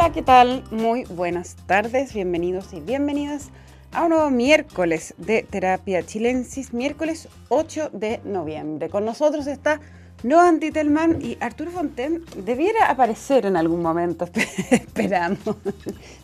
Hola, 0.00 0.12
¿qué 0.12 0.22
tal? 0.22 0.62
Muy 0.70 1.02
buenas 1.06 1.56
tardes, 1.66 2.14
bienvenidos 2.14 2.72
y 2.72 2.78
bienvenidas 2.78 3.50
a 3.90 4.04
un 4.04 4.10
nuevo 4.10 4.30
miércoles 4.30 5.12
de 5.18 5.42
Terapia 5.42 6.06
Chilensis, 6.06 6.72
miércoles 6.72 7.28
8 7.48 7.90
de 7.92 8.20
noviembre. 8.22 8.90
Con 8.90 9.04
nosotros 9.04 9.48
está 9.48 9.80
Noam 10.22 10.60
Titelman 10.60 11.20
y 11.20 11.36
Arturo 11.40 11.72
Fonten. 11.72 12.22
Debiera 12.44 12.88
aparecer 12.88 13.44
en 13.44 13.56
algún 13.56 13.82
momento, 13.82 14.28
esperamos, 14.70 15.40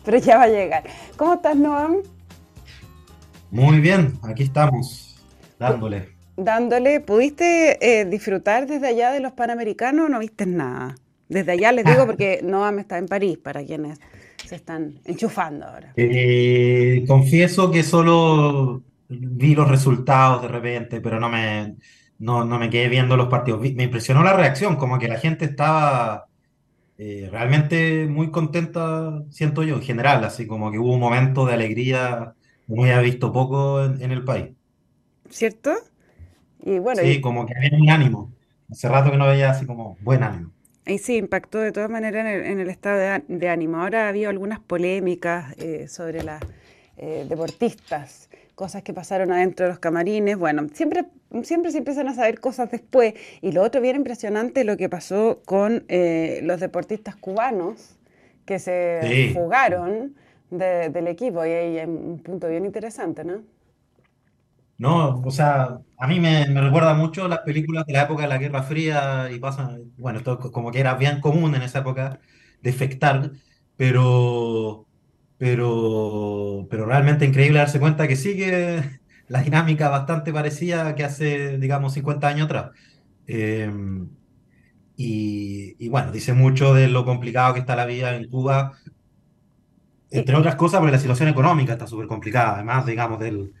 pero 0.05 0.19
ya 0.19 0.37
va 0.37 0.43
a 0.43 0.47
llegar. 0.47 0.83
¿Cómo 1.17 1.33
estás, 1.33 1.57
Noam? 1.57 1.97
Muy 3.51 3.81
bien, 3.81 4.17
aquí 4.23 4.43
estamos, 4.43 5.21
dándole. 5.59 6.15
Dándole, 6.37 7.01
¿pudiste 7.01 7.77
eh, 7.81 8.05
disfrutar 8.05 8.67
desde 8.67 8.87
allá 8.87 9.11
de 9.11 9.19
los 9.19 9.33
Panamericanos 9.33 10.05
o 10.05 10.09
no 10.09 10.19
viste 10.19 10.45
nada? 10.45 10.95
Desde 11.27 11.53
allá 11.53 11.71
les 11.71 11.85
digo 11.85 12.05
porque 12.05 12.39
Noam 12.43 12.79
está 12.79 12.97
en 12.97 13.07
París, 13.07 13.37
para 13.37 13.63
quienes 13.63 13.99
se 14.45 14.55
están 14.55 14.99
enchufando 15.05 15.65
ahora. 15.65 15.93
Eh, 15.95 17.03
confieso 17.07 17.71
que 17.71 17.83
solo 17.83 18.83
vi 19.09 19.55
los 19.55 19.69
resultados 19.69 20.43
de 20.43 20.47
repente, 20.47 21.01
pero 21.01 21.19
no 21.19 21.29
me, 21.29 21.75
no, 22.19 22.45
me 22.45 22.69
quedé 22.69 22.89
viendo 22.89 23.17
los 23.17 23.27
partidos. 23.27 23.61
Me 23.61 23.83
impresionó 23.83 24.23
la 24.23 24.33
reacción, 24.33 24.75
como 24.75 24.99
que 24.99 25.07
la 25.07 25.19
gente 25.19 25.45
estaba 25.45 26.27
eh, 26.97 27.27
realmente 27.31 28.07
muy 28.07 28.31
contenta, 28.31 29.23
siento 29.29 29.63
yo, 29.63 29.75
en 29.75 29.81
general, 29.81 30.23
así 30.23 30.47
como 30.47 30.71
que 30.71 30.79
hubo 30.79 30.93
un 30.93 30.99
momento 30.99 31.45
de 31.45 31.53
alegría 31.53 32.33
muy 32.67 32.89
había 32.89 33.01
visto 33.01 33.31
poco 33.31 33.83
en, 33.83 34.11
el 34.11 34.23
país. 34.23 34.49
¿Cierto? 35.29 35.73
Y 36.63 36.79
bueno, 36.79 37.01
sí, 37.03 37.21
como 37.21 37.45
que 37.45 37.53
había 37.55 37.77
un 37.77 37.89
ánimo. 37.89 38.31
Hace 38.71 38.89
rato 38.89 39.11
que 39.11 39.17
no 39.17 39.27
veía 39.27 39.51
así 39.51 39.65
como 39.65 39.97
buen 40.01 40.23
ánimo. 40.23 40.51
Y 40.87 40.99
sí, 40.99 41.17
impactó 41.17 41.59
de 41.59 41.71
todas 41.71 41.89
maneras 41.89 42.25
en 42.25 42.59
el, 42.59 42.69
estado 42.69 43.21
de, 43.27 43.49
ánimo. 43.49 43.77
Ahora 43.77 44.05
ha 44.05 44.09
habido 44.09 44.29
algunas 44.29 44.59
polémicas 44.59 45.55
eh, 45.57 45.87
sobre 45.87 46.21
las 46.23 46.43
eh, 46.97 47.25
deportistas, 47.27 48.29
cosas 48.53 48.83
que 48.83 48.93
pasaron 48.93 49.31
adentro 49.31 49.65
de 49.65 49.71
los 49.71 49.79
camarines. 49.79 50.37
Bueno, 50.37 50.67
siempre, 50.73 51.05
siempre 51.41 51.71
se 51.71 51.79
empiezan 51.79 52.07
a 52.07 52.13
saber 52.13 52.39
cosas 52.39 52.69
después. 52.69 53.15
Y 53.41 53.51
lo 53.51 53.63
otro 53.63 53.81
bien 53.81 53.95
impresionante 53.95 54.63
lo 54.63 54.77
que 54.77 54.87
pasó 54.87 55.41
con 55.45 55.85
eh, 55.87 56.41
los 56.43 56.59
deportistas 56.59 57.15
cubanos 57.15 57.97
que 58.45 58.59
se 58.59 59.31
fugaron 59.33 60.15
del 60.51 61.07
equipo. 61.07 61.43
Y 61.45 61.49
ahí 61.49 61.79
hay 61.79 61.85
un 61.87 62.19
punto 62.19 62.47
bien 62.47 62.63
interesante, 62.63 63.23
¿no? 63.23 63.54
No, 64.77 65.21
o 65.21 65.31
sea, 65.31 65.79
a 65.97 66.07
mí 66.07 66.19
me, 66.19 66.45
recuerda 66.45 66.93
mucho 66.93 67.27
las 67.29 67.39
películas 67.39 67.85
de 67.85 67.93
la 67.93 68.03
época 68.03 68.23
de 68.23 68.27
la 68.27 68.37
Guerra 68.37 68.63
Fría 68.63 69.29
y 69.31 69.39
pasa, 69.39 69.77
bueno, 69.97 70.19
esto 70.19 70.37
como 70.51 70.71
que 70.71 70.81
era 70.81 70.95
bien 70.95 71.21
común 71.21 71.55
en 71.55 71.61
esa 71.61 71.79
época 71.79 72.19
defectar, 72.61 73.31
pero, 73.77 74.85
pero, 75.37 76.67
pero 76.69 76.85
realmente 76.85 77.25
increíble 77.25 77.59
darse 77.59 77.79
cuenta 77.79 78.07
que 78.07 78.17
sí 78.17 78.35
que 78.35 78.99
la 79.29 79.41
dinámica 79.43 79.87
bastante 79.89 80.33
parecida 80.33 80.93
que 80.95 81.05
hace, 81.05 81.57
digamos, 81.57 81.93
50 81.93 82.27
años 82.27 82.45
atrás. 82.45 82.71
Em, 83.27 84.09
y, 84.97 85.75
y 85.79 85.89
bueno, 85.89 86.11
dice 86.11 86.33
mucho 86.33 86.73
de 86.73 86.87
lo 86.89 87.05
complicado 87.05 87.53
que 87.53 87.59
está 87.61 87.75
la 87.75 87.85
vida 87.85 88.15
en 88.15 88.29
Cuba, 88.29 88.73
entre 90.09 90.35
otras 90.35 90.55
cosas 90.55 90.79
porque 90.79 90.93
la 90.93 90.99
situación 90.99 91.29
económica 91.29 91.73
está 91.73 91.87
súper 91.87 92.07
complicada, 92.07 92.55
además, 92.55 92.85
digamos, 92.85 93.19
del 93.19 93.53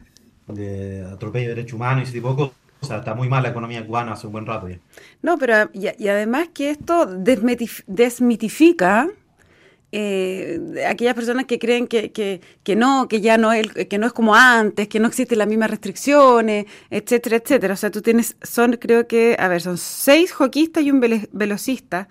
de 0.47 1.05
atropello 1.11 1.49
de 1.49 1.55
derechos 1.55 1.73
humanos 1.73 2.01
y 2.01 2.03
ese 2.03 2.13
tipo 2.13 2.29
de 2.31 2.35
cosas. 2.35 2.55
O 2.81 2.85
sea, 2.85 2.97
está 2.97 3.15
muy 3.15 3.29
mal 3.29 3.41
la 3.41 3.49
economía 3.49 3.85
cubana 3.85 4.13
hace 4.13 4.27
un 4.27 4.33
buen 4.33 4.45
rato 4.45 4.69
ya. 4.69 4.77
No, 5.21 5.37
pero 5.37 5.69
y, 5.73 5.87
además 6.07 6.49
que 6.53 6.69
esto 6.69 7.07
desmitifica 7.07 9.09
eh, 9.91 10.85
aquellas 10.87 11.15
personas 11.15 11.45
que 11.45 11.57
creen 11.57 11.87
que, 11.87 12.11
que, 12.11 12.75
no, 12.75 13.07
que 13.07 13.21
ya 13.21 13.37
no 13.37 13.53
es, 13.53 13.71
que 13.71 13.97
no 13.97 14.05
es 14.05 14.13
como 14.13 14.35
antes, 14.35 14.87
que 14.87 14.99
no 14.99 15.07
existen 15.07 15.37
las 15.37 15.47
mismas 15.47 15.69
restricciones, 15.69 16.65
etcétera, 16.89 17.37
etcétera. 17.37 17.73
O 17.73 17.77
sea, 17.77 17.91
tú 17.91 18.01
tienes, 18.01 18.35
son 18.43 18.73
creo 18.73 19.07
que, 19.07 19.35
a 19.39 19.47
ver, 19.47 19.61
son 19.61 19.77
seis 19.77 20.33
hoquistas 20.37 20.83
y 20.83 20.91
un 20.91 20.99
velocista 21.31 22.07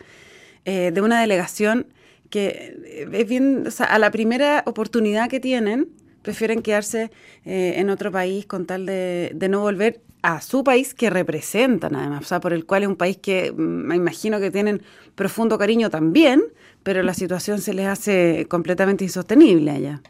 eh, 0.64 0.90
de 0.92 1.00
una 1.02 1.20
delegación 1.20 1.86
que 2.30 3.06
es 3.12 3.28
bien, 3.28 3.64
o 3.66 3.70
sea, 3.70 3.86
a 3.86 3.98
la 3.98 4.10
primera 4.10 4.62
oportunidad 4.66 5.28
que 5.28 5.38
tienen, 5.38 5.88
prefieren 6.24 6.62
quedarse 6.62 7.12
eh, 7.44 7.74
en 7.76 7.90
otro 7.90 8.10
país 8.10 8.46
con 8.46 8.66
tal 8.66 8.86
de, 8.86 9.36
no 9.48 9.60
volver 9.60 10.00
a 10.22 10.40
su 10.40 10.64
país 10.64 10.94
que 10.94 11.10
representan 11.10 11.94
además, 11.94 12.22
o 12.22 12.24
sea, 12.24 12.40
por 12.40 12.52
el 12.52 12.64
cual 12.64 12.82
es 12.82 12.88
un 12.88 12.96
país 12.96 13.18
que 13.18 13.52
mm, 13.52 13.60
me 13.60 13.94
imagino 13.94 14.40
que 14.40 14.50
tienen 14.50 14.82
profundo 15.14 15.58
cariño 15.58 15.90
también, 15.90 16.42
pero 16.82 17.02
la 17.02 17.14
situación 17.14 17.60
se 17.60 17.74
les 17.74 17.86
hace 17.86 18.46
completamente 18.48 19.04
insostenible 19.04 19.70
allá. 19.70 20.02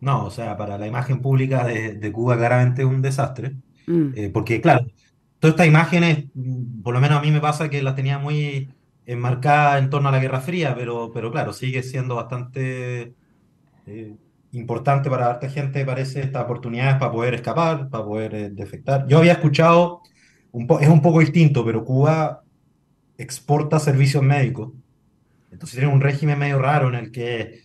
No, 0.00 0.26
o 0.26 0.30
sea, 0.30 0.56
para 0.56 0.76
la 0.76 0.86
imagen 0.86 1.20
pública 1.20 1.64
de, 1.64 2.12
Cuba 2.12 2.36
claramente 2.36 2.82
es 2.82 2.88
un 2.88 3.00
desastre, 3.00 3.54
mm. 3.86 4.08
eh, 4.14 4.30
porque 4.32 4.60
claro, 4.60 4.86
todas 5.40 5.54
estas 5.54 5.66
imágenes, 5.66 6.26
mm, 6.34 6.82
por 6.82 6.94
lo 6.94 7.00
menos 7.00 7.18
a 7.18 7.22
mí 7.22 7.30
me 7.30 7.40
pasa 7.40 7.70
que 7.70 7.82
las 7.82 7.96
tenía 7.96 8.18
muy 8.18 8.68
enmarcadas 9.06 9.82
en 9.82 9.90
torno 9.90 10.10
a 10.10 10.12
la 10.12 10.18
Guerra 10.18 10.40
Fría, 10.40 10.74
pero, 10.76 11.10
pero 11.12 11.32
claro, 11.32 11.52
sigue 11.52 11.82
siendo 11.82 12.16
bastante... 12.16 13.14
Eh, 13.86 14.14
importante 14.54 15.10
para 15.10 15.30
harta 15.30 15.48
gente, 15.48 15.84
parece, 15.84 16.20
estas 16.20 16.44
oportunidades 16.44 16.96
para 16.96 17.12
poder 17.12 17.34
escapar, 17.34 17.88
para 17.88 18.04
poder 18.04 18.34
eh, 18.34 18.50
defectar. 18.50 19.06
Yo 19.06 19.18
había 19.18 19.32
escuchado, 19.32 20.00
un 20.52 20.66
es 20.80 20.88
un 20.88 21.02
poco 21.02 21.20
distinto, 21.20 21.64
pero 21.64 21.84
Cuba 21.84 22.42
exporta 23.18 23.78
servicios 23.78 24.22
médicos. 24.22 24.72
Entonces 25.50 25.78
tiene 25.78 25.92
un 25.92 26.00
régimen 26.00 26.38
medio 26.38 26.58
raro 26.58 26.88
en 26.88 26.94
el 26.96 27.10
que 27.12 27.60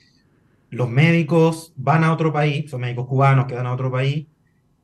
los 0.69 0.89
médicos 0.89 1.73
van 1.75 2.03
a 2.03 2.13
otro 2.13 2.31
país, 2.31 2.69
son 2.69 2.81
médicos 2.81 3.07
cubanos 3.07 3.45
que 3.45 3.55
van 3.55 3.65
a 3.65 3.73
otro 3.73 3.91
país, 3.91 4.27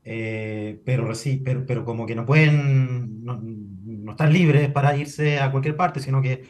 eh, 0.03 0.81
pero, 0.85 1.11
pero, 1.43 1.65
pero 1.65 1.85
como 1.85 2.05
que 2.05 2.15
no 2.15 2.25
pueden, 2.25 3.23
no, 3.23 3.39
no, 3.41 4.11
están 4.11 4.33
libres 4.33 4.69
para 4.71 4.95
irse 4.95 5.39
a 5.39 5.51
cualquier 5.51 5.75
parte, 5.75 5.99
sino 5.99 6.21
que 6.21 6.43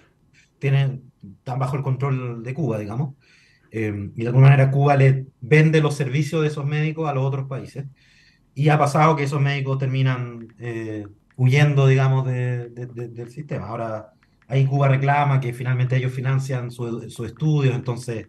tienen, 0.59 1.11
están 1.39 1.59
bajo 1.59 1.75
el 1.75 1.83
control 1.83 2.43
de 2.43 2.53
Cuba, 2.53 2.77
digamos. 2.77 3.15
Em, 3.71 4.11
y 4.15 4.21
de 4.21 4.27
alguna 4.27 4.47
manera 4.49 4.71
Cuba 4.71 4.95
le 4.95 5.25
vende 5.41 5.81
los 5.81 5.95
servicios 5.95 6.41
de 6.41 6.47
esos 6.47 6.65
médicos 6.65 7.09
a 7.09 7.13
los 7.13 7.25
otros 7.25 7.47
países. 7.47 7.85
Y 8.53 8.69
ha 8.69 8.77
pasado 8.77 9.15
que 9.15 9.23
esos 9.23 9.41
médicos 9.41 9.77
terminan 9.77 10.47
eh, 10.59 11.05
huyendo, 11.35 11.87
digamos, 11.87 12.25
del 12.25 13.29
sistema. 13.29 13.67
Ahora, 13.67 14.13
ahí 14.47 14.65
Cuba 14.65 14.87
reclama 14.87 15.39
que 15.39 15.53
finalmente 15.53 15.97
ellos 15.97 16.13
financian 16.13 16.71
su, 16.71 17.09
su 17.09 17.25
estudio, 17.25 17.73
entonces 17.73 18.27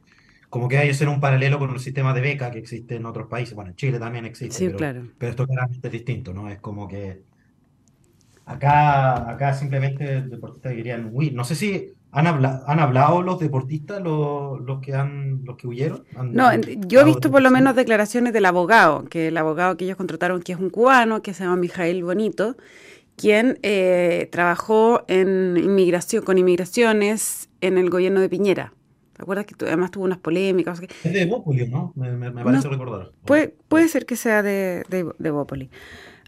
como 0.49 0.69
que 0.69 0.79
hay 0.79 0.89
que 0.89 0.95
ser 0.95 1.09
un 1.09 1.21
paralelo 1.21 1.59
con 1.59 1.71
el 1.71 1.81
sistema 1.81 2.15
de 2.15 2.21
beca 2.21 2.51
que 2.51 2.59
existe 2.59 2.97
en 2.97 3.07
otros 3.07 3.29
países. 3.29 3.55
Bueno, 3.55 3.71
en 3.71 3.77
Chile 3.77 3.99
también 3.99 4.25
existe, 4.25 4.57
sí, 4.57 4.67
pero, 4.67 4.79
claro. 4.79 5.03
pero 5.19 5.31
esto 5.31 5.47
claramente 5.47 5.89
es 5.89 5.93
distinto, 5.93 6.33
¿no? 6.33 6.49
Es 6.49 6.61
como 6.61 6.89
que 6.89 7.23
acá, 8.47 9.31
acá 9.31 9.55
simplemente 9.55 10.23
deportistas 10.23 10.73
querían 10.73 11.11
huir. 11.13 11.35
No 11.35 11.45
sé 11.45 11.55
si 11.57 11.93
¿Han, 12.17 12.27
¿Han 12.27 12.81
hablado 12.81 13.21
los 13.21 13.39
deportistas, 13.39 14.03
los, 14.03 14.59
los, 14.63 14.81
que 14.81 14.95
han, 14.95 15.45
los 15.45 15.59
que 15.59 15.67
huyeron? 15.67 16.03
No, 16.33 16.51
yo 16.87 17.01
he 17.03 17.05
visto 17.05 17.31
por 17.31 17.43
lo 17.43 17.51
menos 17.51 17.77
declaraciones 17.77 18.33
del 18.33 18.47
abogado, 18.47 19.05
que 19.05 19.29
el 19.29 19.37
abogado 19.37 19.77
que 19.77 19.85
ellos 19.85 19.99
contrataron, 19.99 20.41
que 20.41 20.53
es 20.53 20.59
un 20.59 20.71
cubano, 20.71 21.21
que 21.21 21.35
se 21.35 21.45
llama 21.45 21.57
Mijael 21.57 22.03
Bonito, 22.03 22.57
quien 23.17 23.59
eh, 23.63 24.31
trabajó 24.33 25.05
en 25.09 25.59
inmigración, 25.59 26.25
con 26.25 26.39
inmigraciones 26.39 27.51
en 27.61 27.77
el 27.77 27.91
gobierno 27.91 28.21
de 28.21 28.31
Piñera. 28.31 28.73
¿Te 29.17 29.23
acuerdas 29.23 29.47
que 29.47 29.55
además 29.65 29.91
tuvo 29.91 30.05
unas 30.05 30.19
polémicas? 30.19 30.79
Es 31.03 31.13
de 31.13 31.25
Bópoli, 31.25 31.67
¿no? 31.69 31.91
Me, 31.97 32.31
parece 32.31 32.69
recordar. 32.69 33.13
Puede, 33.25 33.49
puede 33.49 33.89
ser 33.89 34.05
que 34.05 34.15
sea 34.15 34.43
de, 34.43 34.85
de, 34.91 35.11
de. 35.19 35.71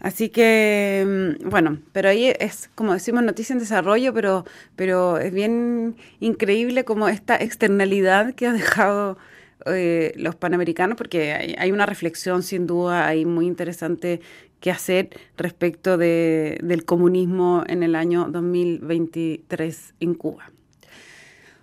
Así 0.01 0.29
que, 0.29 1.35
mm, 1.39 1.49
bueno, 1.49 1.77
pero 1.91 2.09
ahí 2.09 2.33
es, 2.39 2.71
como 2.73 2.93
decimos, 2.93 3.23
noticia 3.23 3.53
en 3.53 3.59
desarrollo, 3.59 4.11
pero, 4.11 4.43
pero 4.75 5.19
es 5.19 5.31
bien 5.31 5.97
increíble 6.19 6.83
como 6.83 7.09
esta 7.09 7.35
externalidad 7.35 8.33
que 8.33 8.47
ha 8.47 8.53
dejado 8.53 9.19
eh, 9.67 10.13
los 10.15 10.35
panamericanos, 10.35 10.97
porque 10.97 11.33
hay, 11.59 11.71
una 11.71 11.85
reflexión 11.85 12.41
sin 12.41 12.65
duda 12.65 13.05
ahí 13.07 13.23
muy 13.23 13.45
interesante 13.45 14.19
que 14.61 14.71
hacer 14.71 15.09
respecto 15.37 15.99
de, 15.99 16.57
del 16.63 16.85
comunismo 16.85 17.63
en 17.67 17.83
el 17.83 17.93
año 17.93 18.29
2023 18.31 19.93
en 19.99 20.15
Cuba. 20.15 20.51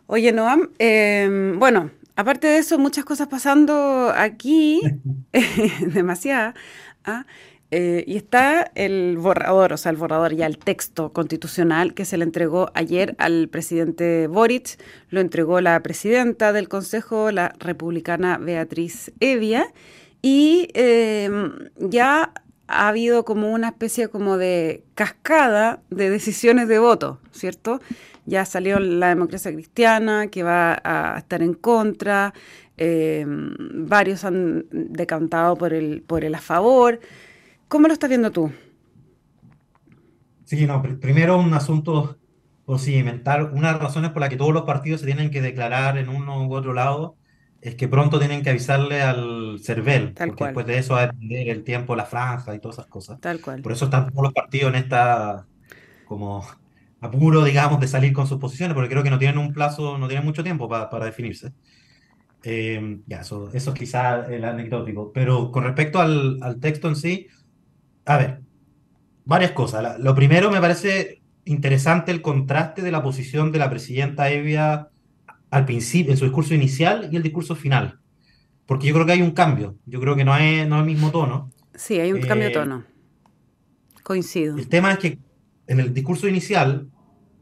Oye, 0.08 0.32
Noam, 0.32 0.70
em, 0.78 1.58
bueno, 1.58 1.90
aparte 2.14 2.46
de 2.46 2.58
eso, 2.58 2.78
muchas 2.78 3.04
cosas 3.04 3.26
pasando 3.26 4.12
aquí, 4.14 4.80
demasiadas. 5.80 6.54
¿ah? 7.04 7.26
Eh, 7.72 8.04
y 8.06 8.16
está 8.16 8.70
el 8.76 9.18
borrador, 9.18 9.72
o 9.72 9.76
sea, 9.76 9.90
el 9.90 9.96
borrador 9.96 10.32
ya, 10.34 10.46
el 10.46 10.58
texto 10.58 11.12
constitucional 11.12 11.94
que 11.94 12.04
se 12.04 12.16
le 12.16 12.22
entregó 12.22 12.70
ayer 12.74 13.16
al 13.18 13.48
presidente 13.48 14.28
Boric, 14.28 14.78
lo 15.10 15.20
entregó 15.20 15.60
la 15.60 15.82
presidenta 15.82 16.52
del 16.52 16.68
Consejo, 16.68 17.32
la 17.32 17.52
republicana 17.58 18.38
Beatriz 18.38 19.12
Evia, 19.18 19.66
y 20.22 20.68
em, 20.74 21.52
ya 21.76 22.32
ha 22.68 22.88
habido 22.88 23.24
como 23.24 23.52
una 23.52 23.68
especie 23.68 24.08
como 24.08 24.38
de 24.38 24.84
cascada 24.94 25.80
de 25.90 26.10
decisiones 26.10 26.68
de 26.68 26.78
voto, 26.78 27.20
¿cierto? 27.32 27.80
Ya 28.26 28.44
salió 28.44 28.78
la 28.80 29.08
democracia 29.08 29.52
cristiana, 29.52 30.28
que 30.28 30.42
va 30.42 30.80
a 30.84 31.18
estar 31.18 31.42
en 31.42 31.54
contra, 31.54 32.34
eh, 32.76 33.24
varios 33.28 34.24
han 34.24 34.66
decantado 34.72 35.56
por 35.56 35.72
el, 35.72 36.02
por 36.02 36.24
el 36.24 36.34
a 36.34 36.40
favor. 36.40 37.00
¿Cómo 37.68 37.88
lo 37.88 37.94
estás 37.94 38.10
viendo 38.10 38.32
tú? 38.32 38.52
Sí, 40.44 40.64
no, 40.66 40.80
primero 41.00 41.38
un 41.38 41.52
asunto 41.54 42.20
procedimental. 42.64 43.50
Una 43.52 43.68
de 43.68 43.74
las 43.74 43.82
razones 43.82 44.10
por 44.12 44.20
las 44.20 44.30
que 44.30 44.36
todos 44.36 44.52
los 44.54 44.62
partidos 44.62 45.00
se 45.00 45.06
tienen 45.06 45.30
que 45.30 45.40
declarar 45.40 45.98
en 45.98 46.08
uno 46.08 46.46
u 46.46 46.54
otro 46.54 46.72
lado 46.72 47.18
es 47.60 47.74
que 47.74 47.88
pronto 47.88 48.18
tienen 48.20 48.42
que 48.42 48.50
avisarle 48.50 49.02
al 49.02 49.58
CERVEL, 49.60 50.14
Tal 50.14 50.28
porque 50.28 50.38
cual. 50.38 50.54
después 50.54 50.66
de 50.66 50.78
eso 50.78 50.94
va 50.94 51.00
a 51.02 51.06
depender 51.08 51.48
el 51.48 51.64
tiempo, 51.64 51.96
la 51.96 52.06
franja 52.06 52.54
y 52.54 52.60
todas 52.60 52.76
esas 52.78 52.86
cosas. 52.88 53.20
Tal 53.20 53.40
cual. 53.40 53.62
Por 53.62 53.72
eso 53.72 53.86
están 53.86 54.08
todos 54.10 54.22
los 54.24 54.32
partidos 54.32 54.72
en 54.74 54.76
esta 54.82 55.48
como 56.04 56.44
apuro, 57.06 57.44
digamos, 57.44 57.80
de 57.80 57.88
salir 57.88 58.12
con 58.12 58.26
sus 58.26 58.38
posiciones, 58.38 58.74
porque 58.74 58.90
creo 58.90 59.02
que 59.02 59.10
no 59.10 59.18
tienen 59.18 59.38
un 59.38 59.52
plazo, 59.52 59.98
no 59.98 60.08
tienen 60.08 60.24
mucho 60.26 60.44
tiempo 60.44 60.68
pa- 60.68 60.90
para 60.90 61.06
definirse. 61.06 61.52
Eh, 62.42 63.00
ya, 63.06 63.20
eso, 63.22 63.50
eso 63.52 63.70
es 63.72 63.78
quizá 63.78 64.26
el 64.32 64.44
anecdótico. 64.44 65.12
Pero 65.12 65.50
con 65.50 65.64
respecto 65.64 66.00
al, 66.00 66.38
al 66.42 66.60
texto 66.60 66.88
en 66.88 66.96
sí, 66.96 67.26
a 68.06 68.18
ver, 68.18 68.42
varias 69.24 69.52
cosas. 69.52 69.82
La- 69.82 69.98
lo 69.98 70.14
primero, 70.14 70.50
me 70.50 70.60
parece 70.60 71.22
interesante 71.44 72.12
el 72.12 72.22
contraste 72.22 72.82
de 72.82 72.92
la 72.92 73.02
posición 73.02 73.52
de 73.52 73.58
la 73.58 73.70
presidenta 73.70 74.30
Evia 74.30 74.88
al 75.50 75.64
principio, 75.66 76.12
en 76.12 76.18
su 76.18 76.24
discurso 76.26 76.54
inicial 76.54 77.08
y 77.12 77.16
el 77.16 77.22
discurso 77.22 77.54
final. 77.56 78.00
Porque 78.66 78.88
yo 78.88 78.94
creo 78.94 79.06
que 79.06 79.12
hay 79.12 79.22
un 79.22 79.32
cambio. 79.32 79.76
Yo 79.86 80.00
creo 80.00 80.16
que 80.16 80.24
no 80.24 80.36
es, 80.36 80.68
no 80.68 80.76
es 80.76 80.80
el 80.82 80.86
mismo 80.86 81.10
tono. 81.12 81.50
Sí, 81.74 81.98
hay 82.00 82.12
un 82.12 82.20
cambio 82.20 82.46
de 82.46 82.50
Eh, 82.52 82.54
tono. 82.54 82.84
Coincido. 84.02 84.56
el 84.56 84.68
tema 84.68 84.92
es 84.92 84.98
que 84.98 85.18
en 85.66 85.80
el 85.80 85.92
discurso 85.92 86.28
inicial, 86.28 86.88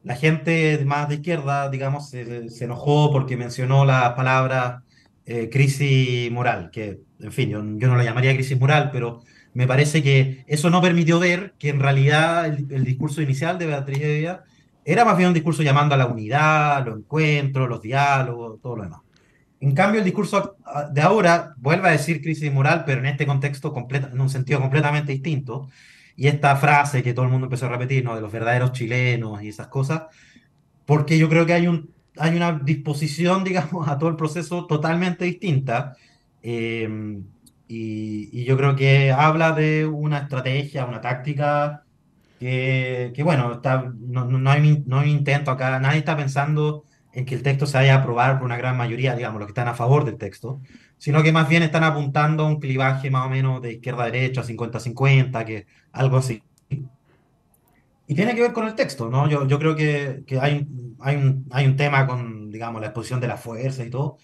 la 0.04 0.16
gente 0.16 0.84
más 0.84 1.08
de 1.08 1.16
izquierda, 1.16 1.70
digamos, 1.70 2.10
se, 2.10 2.46
enojó 2.60 3.10
porque 3.10 3.36
mencionó 3.36 3.84
la 3.84 4.14
palabra 4.14 4.82
eh, 5.24 5.48
crisis 5.50 6.30
moral, 6.30 6.70
que, 6.70 7.00
en 7.20 7.32
fin, 7.32 7.48
yo, 7.48 7.62
no 7.62 7.96
la 7.96 8.04
llamaría 8.04 8.34
crisis 8.34 8.60
moral, 8.60 8.90
pero 8.92 9.22
me 9.54 9.66
parece 9.66 10.02
que 10.02 10.44
eso 10.46 10.68
no 10.68 10.82
permitió 10.82 11.18
ver 11.18 11.54
que 11.58 11.70
en 11.70 11.80
realidad 11.80 12.46
el, 12.46 12.84
discurso 12.84 13.22
inicial 13.22 13.58
de 13.58 13.66
Beatriz 13.66 14.02
Evia 14.02 14.44
era 14.84 15.06
más 15.06 15.16
bien 15.16 15.28
un 15.28 15.34
discurso 15.34 15.62
llamando 15.62 15.94
a 15.94 15.98
la 15.98 16.06
unidad, 16.06 16.84
los 16.84 16.98
encuentros, 16.98 17.68
los 17.68 17.80
diálogos, 17.80 18.60
todo 18.60 18.76
lo 18.76 18.82
demás. 18.82 19.00
En 19.60 19.74
cambio, 19.74 20.00
el 20.00 20.04
discurso 20.04 20.56
de 20.92 21.00
ahora 21.00 21.54
vuelve 21.56 21.88
a 21.88 21.92
decir 21.92 22.20
crisis 22.20 22.52
moral, 22.52 22.82
pero 22.84 23.00
en 23.00 23.06
este 23.06 23.24
contexto 23.24 23.72
completa- 23.72 24.10
en 24.12 24.20
un 24.20 24.28
sentido 24.28 24.60
completamente 24.60 25.12
distinto. 25.12 25.70
Y 26.16 26.28
esta 26.28 26.56
frase 26.56 27.02
que 27.02 27.14
todo 27.14 27.24
el 27.24 27.30
mundo 27.30 27.46
empezó 27.46 27.66
a 27.66 27.70
repetir, 27.70 28.04
¿no? 28.04 28.14
De 28.14 28.20
los 28.20 28.32
verdaderos 28.32 28.72
chilenos 28.72 29.42
y 29.42 29.48
esas 29.48 29.68
cosas, 29.68 30.04
porque 30.86 31.18
yo 31.18 31.28
creo 31.28 31.46
que 31.46 31.54
hay 31.54 31.66
un, 31.68 31.94
hay 32.18 32.36
una 32.36 32.52
disposición, 32.52 33.44
digamos, 33.46 33.88
a 33.88 33.98
todo 33.98 34.10
el 34.10 34.16
proceso 34.16 34.66
totalmente 34.66 35.24
distinta. 35.24 35.96
eh, 36.42 36.88
y, 37.66 38.28
y 38.32 38.44
yo 38.44 38.56
creo 38.56 38.76
que 38.76 39.10
habla 39.12 39.52
de 39.52 39.86
una 39.86 40.18
estrategia, 40.18 40.84
una 40.86 41.00
táctica 41.00 41.84
que, 42.38 43.12
que, 43.14 43.22
bueno, 43.22 43.52
está, 43.54 43.92
no, 43.98 44.26
no, 44.26 44.50
hay, 44.50 44.82
no 44.86 45.00
hay 45.00 45.10
intento 45.10 45.50
acá, 45.50 45.78
nadie 45.80 45.98
está 46.00 46.16
pensando 46.16 46.84
en 47.14 47.24
que 47.26 47.34
el 47.34 47.42
texto 47.42 47.66
se 47.66 47.76
vaya 47.78 47.94
a 47.96 47.98
aprobar 47.98 48.38
por 48.38 48.46
una 48.46 48.56
gran 48.56 48.76
mayoría, 48.76 49.14
digamos, 49.16 49.38
los 49.40 49.46
que 49.46 49.52
están 49.52 49.68
a 49.68 49.74
favor 49.74 50.04
del 50.04 50.18
texto, 50.18 50.60
sino 50.98 51.22
que 51.22 51.32
más 51.32 51.48
bien 51.48 51.62
están 51.62 51.84
apuntando 51.84 52.44
a 52.44 52.48
un 52.48 52.60
clivaje 52.60 53.10
más 53.10 53.26
o 53.26 53.30
menos 53.30 53.62
de 53.62 53.74
izquierda 53.74 54.04
a 54.04 54.06
derecha, 54.10 54.42
50-50, 54.42 55.44
que 55.44 55.66
algo 55.92 56.16
así. 56.18 56.42
Y 58.06 58.14
tiene 58.14 58.34
que 58.34 58.42
ver 58.42 58.52
con 58.52 58.66
el 58.66 58.74
texto, 58.74 59.08
¿no? 59.08 59.28
Yo, 59.28 59.46
yo 59.46 59.58
creo 59.58 59.74
que, 59.76 60.22
que 60.26 60.38
hay, 60.38 60.66
hay, 61.00 61.16
un, 61.16 61.46
hay 61.50 61.66
un 61.66 61.76
tema 61.76 62.06
con, 62.06 62.50
digamos, 62.50 62.80
la 62.80 62.88
exposición 62.88 63.20
de 63.20 63.28
la 63.28 63.38
fuerza 63.38 63.82
y 63.84 63.90
todo, 63.90 64.18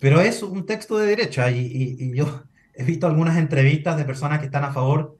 pero 0.00 0.20
es 0.20 0.42
un 0.42 0.66
texto 0.66 0.98
de 0.98 1.06
derecha 1.06 1.50
y, 1.50 1.60
y- 1.60 1.96
y 2.10 2.16
yo 2.16 2.44
he 2.74 2.84
visto 2.84 3.06
algunas 3.06 3.38
entrevistas 3.38 3.96
de 3.96 4.04
personas 4.04 4.38
que 4.40 4.46
están 4.46 4.64
a 4.64 4.72
favor 4.72 5.18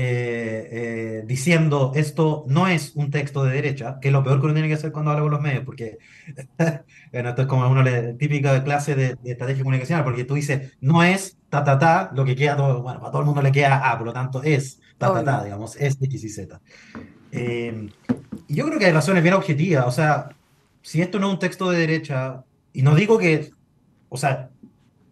eh, 0.00 0.68
eh, 0.70 1.22
diciendo 1.26 1.90
esto 1.96 2.44
no 2.46 2.68
es 2.68 2.92
un 2.94 3.10
texto 3.10 3.42
de 3.42 3.52
derecha, 3.52 3.98
que 4.00 4.08
es 4.08 4.12
lo 4.12 4.22
peor 4.22 4.38
que 4.38 4.44
uno 4.44 4.54
tiene 4.54 4.68
que 4.68 4.74
hacer 4.74 4.92
cuando 4.92 5.10
habla 5.10 5.22
con 5.22 5.32
los 5.32 5.40
medios, 5.40 5.64
porque 5.64 5.98
bueno, 7.12 7.30
esto 7.30 7.42
es 7.42 7.48
como 7.48 7.82
le, 7.82 8.14
típica 8.14 8.62
clase 8.62 8.94
de, 8.94 9.16
de 9.16 9.32
estrategia 9.32 9.64
comunicacional, 9.64 10.04
porque 10.04 10.22
tú 10.22 10.34
dices 10.34 10.74
no 10.80 11.02
es 11.02 11.36
ta 11.50 11.64
ta 11.64 11.80
ta, 11.80 12.12
lo 12.14 12.24
que 12.24 12.36
queda 12.36 12.56
todo, 12.56 12.80
bueno, 12.80 13.00
para 13.00 13.10
todo 13.10 13.22
el 13.22 13.26
mundo 13.26 13.42
le 13.42 13.50
queda 13.50 13.90
A, 13.90 13.98
por 13.98 14.06
lo 14.06 14.12
tanto 14.12 14.40
es 14.40 14.80
ta 14.98 15.12
ta 15.12 15.24
ta, 15.24 15.42
digamos, 15.42 15.74
es 15.74 16.00
X 16.00 16.22
y 16.22 16.28
Z. 16.28 16.60
Eh, 17.32 17.88
y 18.46 18.54
yo 18.54 18.66
creo 18.66 18.78
que 18.78 18.86
hay 18.86 18.92
razones 18.92 19.24
bien 19.24 19.34
objetivas, 19.34 19.84
o 19.84 19.90
sea, 19.90 20.28
si 20.80 21.02
esto 21.02 21.18
no 21.18 21.26
es 21.26 21.32
un 21.32 21.38
texto 21.40 21.70
de 21.70 21.78
derecha, 21.80 22.44
y 22.72 22.82
no 22.82 22.94
digo 22.94 23.18
que, 23.18 23.50
o 24.08 24.16
sea, 24.16 24.50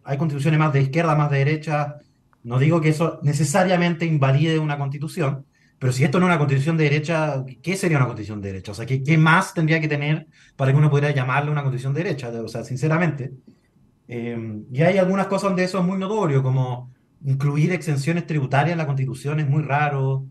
hay 0.04 0.16
constituciones 0.16 0.60
más 0.60 0.72
de 0.72 0.82
izquierda, 0.82 1.16
más 1.16 1.32
de 1.32 1.38
derecha, 1.38 1.96
no 2.46 2.60
digo 2.60 2.80
que 2.80 2.90
eso 2.90 3.18
necesariamente 3.24 4.06
invalide 4.06 4.60
una 4.60 4.78
constitución, 4.78 5.44
pero 5.80 5.92
si 5.92 6.04
esto 6.04 6.20
no 6.20 6.26
es 6.26 6.28
una 6.28 6.38
constitución 6.38 6.76
de 6.76 6.84
derecha, 6.84 7.44
¿qué 7.60 7.76
sería 7.76 7.96
una 7.96 8.06
constitución 8.06 8.40
de 8.40 8.52
derecha? 8.52 8.70
O 8.70 8.74
sea, 8.76 8.86
¿qué, 8.86 9.18
más 9.18 9.52
tendría 9.52 9.80
que 9.80 9.88
tener 9.88 10.28
para 10.54 10.70
que 10.70 10.78
uno 10.78 10.88
pudiera 10.88 11.10
llamarle 11.10 11.50
una 11.50 11.62
constitución 11.62 11.92
de 11.92 12.04
derecha? 12.04 12.28
O 12.28 12.46
sea, 12.46 12.62
sinceramente. 12.62 13.32
Eh, 14.06 14.62
y 14.72 14.80
hay 14.80 14.96
algunas 14.98 15.26
cosas 15.26 15.50
donde 15.50 15.64
eso 15.64 15.80
es 15.80 15.84
muy 15.84 15.98
notorio, 15.98 16.40
como 16.40 16.92
incluir 17.24 17.72
exenciones 17.72 18.28
tributarias 18.28 18.72
en 18.72 18.78
la 18.78 18.86
constitución 18.86 19.40
es 19.40 19.48
muy 19.48 19.64
raro. 19.64 20.26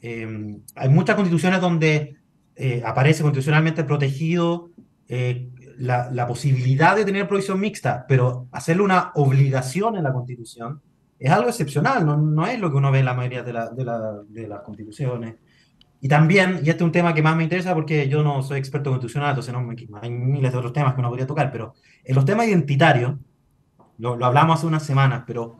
Eh, 0.00 0.56
hay 0.74 0.88
muchas 0.88 1.16
constituciones 1.16 1.60
donde 1.60 2.16
eh, 2.56 2.82
aparece 2.82 3.22
constitucionalmente 3.22 3.84
protegido 3.84 4.70
eh, 5.06 5.50
la, 5.76 6.10
la 6.10 6.26
posibilidad 6.26 6.96
de 6.96 7.04
tener 7.04 7.28
provisión 7.28 7.60
mixta, 7.60 8.06
pero 8.08 8.48
hacerle 8.52 8.84
una 8.84 9.12
obligación 9.16 9.96
en 9.96 10.04
la 10.04 10.14
constitución 10.14 10.80
es 11.18 11.30
algo 11.30 11.48
excepcional, 11.48 12.04
no, 12.06 12.16
no 12.16 12.46
es 12.46 12.58
lo 12.60 12.70
que 12.70 12.76
uno 12.76 12.90
ve 12.92 13.00
en 13.00 13.04
la 13.06 13.14
mayoría 13.14 13.42
de, 13.42 13.52
la- 13.52 13.70
de 13.70 13.84
la- 13.84 14.22
de 14.28 14.48
las 14.48 14.60
constituciones. 14.60 15.36
Y 16.00 16.08
también, 16.08 16.60
y 16.62 16.70
este 16.70 16.82
es 16.82 16.82
un 16.82 16.92
tema 16.92 17.12
que 17.12 17.22
más 17.22 17.36
me 17.36 17.42
interesa 17.42 17.74
porque 17.74 18.08
yo 18.08 18.22
no 18.22 18.42
soy 18.42 18.58
experto 18.58 18.90
constitucional, 18.90 19.30
entonces 19.30 19.52
no 19.52 19.98
hay 20.00 20.10
miles 20.10 20.52
de 20.52 20.58
otros 20.58 20.72
temas 20.72 20.94
que 20.94 21.00
uno 21.00 21.08
podría 21.08 21.26
tocar, 21.26 21.50
pero 21.50 21.74
en 22.04 22.14
los 22.14 22.24
temas 22.24 22.46
identitarios, 22.46 23.14
lo, 23.98 24.16
lo 24.16 24.26
hablamos 24.26 24.58
hace 24.58 24.66
unas 24.66 24.84
semanas, 24.84 25.24
pero 25.26 25.56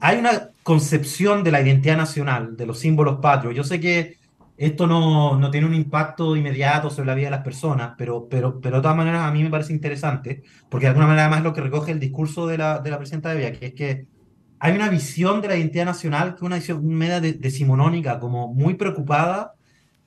hay 0.00 0.18
una 0.18 0.50
concepción 0.62 1.42
de 1.44 1.52
la 1.52 1.60
identidad 1.62 1.96
nacional, 1.96 2.56
de 2.56 2.66
los 2.66 2.78
símbolos 2.78 3.18
patrios. 3.20 3.54
Yo 3.54 3.64
sé 3.64 3.80
que 3.80 4.18
esto 4.58 4.86
no, 4.86 5.38
no 5.38 5.50
tiene 5.50 5.66
un 5.66 5.74
impacto 5.74 6.36
inmediato 6.36 6.90
sobre 6.90 7.06
la 7.06 7.14
vida 7.14 7.26
de 7.28 7.30
las 7.32 7.44
personas, 7.44 7.94
pero, 7.96 8.26
pero, 8.28 8.60
pero 8.60 8.76
de 8.76 8.82
todas 8.82 8.96
maneras 8.96 9.22
a 9.22 9.30
mí 9.32 9.42
me 9.42 9.50
parece 9.50 9.72
interesante, 9.72 10.42
porque 10.68 10.84
de 10.86 10.88
alguna 10.90 11.06
manera 11.06 11.24
además 11.26 11.44
lo 11.44 11.52
que 11.54 11.60
recoge 11.62 11.92
el 11.92 12.00
discurso 12.00 12.46
de 12.46 12.58
la, 12.58 12.78
de 12.80 12.90
la 12.90 12.98
presidenta 12.98 13.30
de 13.30 13.36
Villa, 13.36 13.52
que 13.52 13.66
es 13.66 13.74
que 13.74 14.06
hay 14.58 14.74
una 14.74 14.88
visión 14.88 15.40
de 15.40 15.48
la 15.48 15.56
identidad 15.56 15.84
nacional 15.84 16.30
que 16.30 16.36
es 16.36 16.42
una 16.42 16.56
visión 16.56 16.86
media 16.86 17.20
de- 17.20 17.34
decimonónica, 17.34 18.18
como 18.20 18.52
muy 18.52 18.74
preocupada 18.74 19.52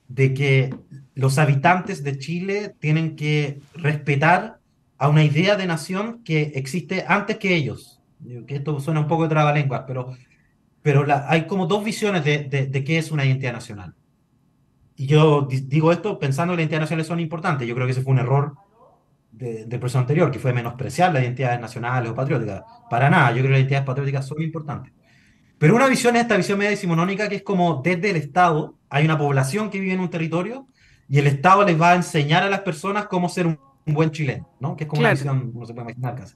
de 0.08 0.34
que 0.34 0.74
los 1.14 1.38
habitantes 1.38 2.02
de 2.02 2.18
Chile 2.18 2.74
tienen 2.80 3.14
que 3.16 3.60
respetar 3.74 4.58
a 4.98 5.08
una 5.08 5.24
idea 5.24 5.56
de 5.56 5.66
nación 5.66 6.22
que 6.24 6.52
existe 6.56 7.04
antes 7.06 7.38
que 7.38 7.54
ellos. 7.54 8.00
Que 8.46 8.56
esto 8.56 8.78
suena 8.80 9.00
un 9.00 9.06
poco 9.08 9.22
de 9.22 9.28
trabalenguas, 9.30 9.84
pero, 9.86 10.14
pero 10.82 11.04
la- 11.06 11.26
hay 11.30 11.46
como 11.46 11.66
dos 11.66 11.84
visiones 11.84 12.24
de, 12.24 12.44
de, 12.44 12.66
de 12.66 12.84
qué 12.84 12.98
es 12.98 13.10
una 13.10 13.24
identidad 13.24 13.52
nacional. 13.52 13.94
Y 14.96 15.06
yo 15.06 15.42
di- 15.48 15.60
digo 15.62 15.92
esto 15.92 16.18
pensando 16.18 16.52
que 16.52 16.56
las 16.56 16.62
identidades 16.64 16.82
nacionales 16.86 17.06
son 17.06 17.20
importantes. 17.20 17.66
Yo 17.66 17.74
creo 17.74 17.86
que 17.86 17.92
ese 17.92 18.02
fue 18.02 18.12
un 18.12 18.18
error 18.18 18.54
de- 19.32 19.64
del 19.66 19.80
proceso 19.80 19.98
anterior, 19.98 20.30
que 20.30 20.38
fue 20.38 20.52
menospreciar 20.52 21.12
las 21.12 21.22
identidades 21.22 21.60
nacionales 21.60 22.10
o 22.10 22.14
patrióticas. 22.14 22.62
Para 22.90 23.08
nada, 23.10 23.30
yo 23.30 23.36
creo 23.36 23.44
que 23.44 23.50
las 23.50 23.58
identidades 23.60 23.86
patrióticas 23.86 24.26
son 24.26 24.42
importantes. 24.42 24.92
Pero 25.58 25.74
una 25.76 25.86
visión 25.86 26.16
es 26.16 26.22
esta 26.22 26.36
visión 26.36 26.58
media 26.58 26.70
decimonónica 26.70 27.28
que 27.28 27.36
es 27.36 27.42
como 27.42 27.82
desde 27.82 28.10
el 28.10 28.16
Estado 28.16 28.76
hay 28.88 29.04
una 29.04 29.18
población 29.18 29.70
que 29.70 29.78
vive 29.80 29.92
en 29.92 30.00
un 30.00 30.08
territorio 30.10 30.66
y 31.08 31.18
el 31.18 31.26
Estado 31.26 31.64
les 31.64 31.80
va 31.80 31.92
a 31.92 31.94
enseñar 31.96 32.42
a 32.42 32.48
las 32.48 32.60
personas 32.60 33.06
cómo 33.06 33.28
ser 33.28 33.46
un, 33.46 33.58
un 33.86 33.94
buen 33.94 34.10
chileno, 34.10 34.48
¿no? 34.60 34.76
Que 34.76 34.84
es 34.84 34.88
como 34.90 35.00
Claro. 35.02 35.18
una 35.22 35.32
visión, 35.32 35.52
no 35.54 35.66
se 35.66 35.74
puede 35.74 35.84
imaginar 35.86 36.14
casi. 36.16 36.34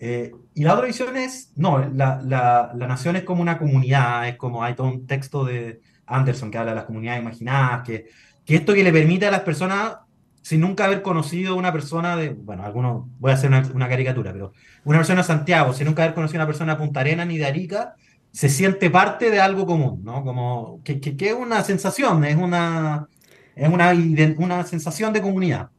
Eh, 0.00 0.32
y 0.54 0.64
la 0.64 0.74
otra 0.74 0.86
visión 0.86 1.16
es, 1.16 1.52
no, 1.56 1.78
la, 1.78 2.20
la, 2.24 2.72
la 2.74 2.86
nación 2.88 3.14
es 3.16 3.22
como 3.22 3.40
una 3.42 3.56
comunidad, 3.58 4.28
es 4.28 4.36
como 4.36 4.64
hay 4.64 4.74
todo 4.74 4.88
un 4.88 5.06
texto 5.06 5.44
de 5.44 5.80
Anderson 6.06 6.50
que 6.50 6.58
habla 6.58 6.72
de 6.72 6.76
las 6.76 6.84
comunidades 6.86 7.22
imaginadas, 7.22 7.86
que, 7.86 8.06
que 8.44 8.56
esto 8.56 8.74
que 8.74 8.82
le 8.82 8.92
permite 8.92 9.26
a 9.26 9.30
las 9.30 9.42
personas, 9.42 9.98
sin 10.42 10.60
nunca 10.60 10.84
haber 10.86 11.02
conocido 11.02 11.56
una 11.56 11.72
persona 11.72 12.16
de, 12.16 12.30
bueno, 12.30 12.64
algunos, 12.64 13.06
voy 13.18 13.30
a 13.32 13.34
hacer 13.34 13.48
una, 13.50 13.62
una 13.74 13.88
caricatura, 13.88 14.32
pero 14.32 14.52
una 14.84 14.98
persona 14.98 15.22
de 15.22 15.26
Santiago, 15.28 15.72
sin 15.72 15.86
nunca 15.86 16.02
haber 16.04 16.14
conocido 16.14 16.40
una 16.40 16.46
persona 16.46 16.74
de 16.74 16.80
Punta 16.80 17.00
Arenas 17.00 17.26
ni 17.28 17.38
de 17.38 17.46
Arica, 17.46 17.94
se 18.32 18.48
siente 18.48 18.90
parte 18.90 19.30
de 19.30 19.40
algo 19.40 19.66
común, 19.66 20.02
¿no? 20.04 20.24
Como 20.24 20.82
que, 20.84 21.00
que, 21.00 21.16
que 21.16 21.28
es 21.30 21.34
una 21.34 21.62
sensación, 21.64 22.24
es 22.24 22.36
una, 22.36 23.08
es 23.54 23.68
una, 23.68 23.92
una 24.38 24.64
sensación 24.64 25.12
de 25.12 25.22
comunidad. 25.22 25.70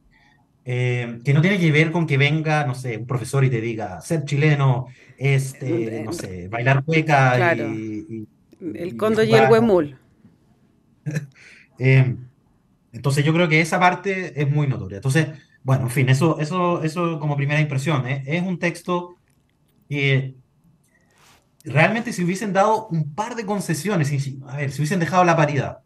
eh, 0.66 1.20
que 1.26 1.34
no 1.34 1.42
tiene 1.42 1.60
que 1.60 1.72
ver 1.72 1.92
con 1.92 2.08
que 2.08 2.18
venga, 2.18 2.66
no 2.66 2.74
sé, 2.76 2.98
un 2.98 3.06
profesor 3.08 3.44
y 3.44 3.50
te 3.50 3.60
diga, 3.62 4.00
ser 4.02 4.24
chileno 4.26 4.88
es, 5.18 5.58
eh, 5.62 6.04
no 6.06 6.14
sé, 6.14 6.48
bailar 6.48 6.84
cueca 6.86 7.36
Claro. 7.36 7.70
y, 7.74 8.06
y- 8.10 8.28
El 8.78 8.96
Condo 8.96 9.24
y, 9.24 9.34
el 9.34 9.52
Huemul. 9.52 9.98
Eh, 11.80 12.16
entonces 12.94 13.26
yo 13.26 13.34
creo 13.34 13.50
que 13.50 13.60
esa 13.60 13.80
parte 13.80 14.40
es 14.40 14.50
muy 14.50 14.68
notoria. 14.68 14.98
Entonces, 14.98 15.28
bueno, 15.64 15.84
en 15.84 15.90
fin, 15.90 16.10
eso, 16.10 16.40
eso, 16.40 16.84
eso 16.84 17.20
como 17.20 17.36
primera 17.36 17.60
impresión. 17.60 18.08
¿eh? 18.08 18.24
Es 18.28 18.44
un 18.44 18.60
texto 18.60 19.18
que 19.90 20.36
realmente 21.66 22.14
si 22.14 22.24
hubiesen 22.24 22.54
dado 22.54 22.88
un 22.88 23.16
par 23.16 23.36
de 23.36 23.46
concesiones, 23.46 24.12
a 24.48 24.58
ver, 24.58 24.72
si 24.72 24.82
hubiesen 24.82 25.00
dejado 25.00 25.24
la 25.24 25.36
paridad, 25.36 25.80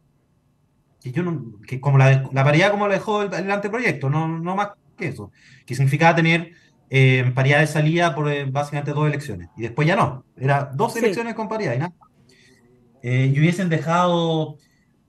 que 1.02 1.12
yo 1.12 1.24
no, 1.24 1.60
que 1.66 1.80
como 1.80 1.98
la, 1.98 2.30
la 2.34 2.44
paridad 2.44 2.72
como 2.72 2.88
lo 2.88 2.94
dejó 2.94 3.24
el, 3.24 3.52
anteproyecto, 3.52 4.10
no, 4.10 4.28
no 4.28 4.56
más 4.56 4.72
que 4.98 5.08
eso, 5.08 5.32
que 5.66 5.76
significaba 5.76 6.16
tener 6.16 6.54
eh, 6.90 7.32
paridad 7.36 7.60
de 7.60 7.68
salida 7.68 8.16
por 8.16 8.30
eh, 8.32 8.46
básicamente 8.46 8.92
dos 8.92 9.08
elecciones, 9.08 9.50
y 9.56 9.62
después 9.62 9.88
ya 9.88 9.96
no, 9.96 10.26
era 10.36 10.72
dos 10.74 10.96
elecciones 10.98 11.36
con 11.36 11.48
paridad 11.48 11.76
y 11.76 11.80
nada. 11.80 11.94
Eh, 13.04 13.32
y 13.34 13.40
hubiesen 13.40 13.70
dejado 13.70 14.58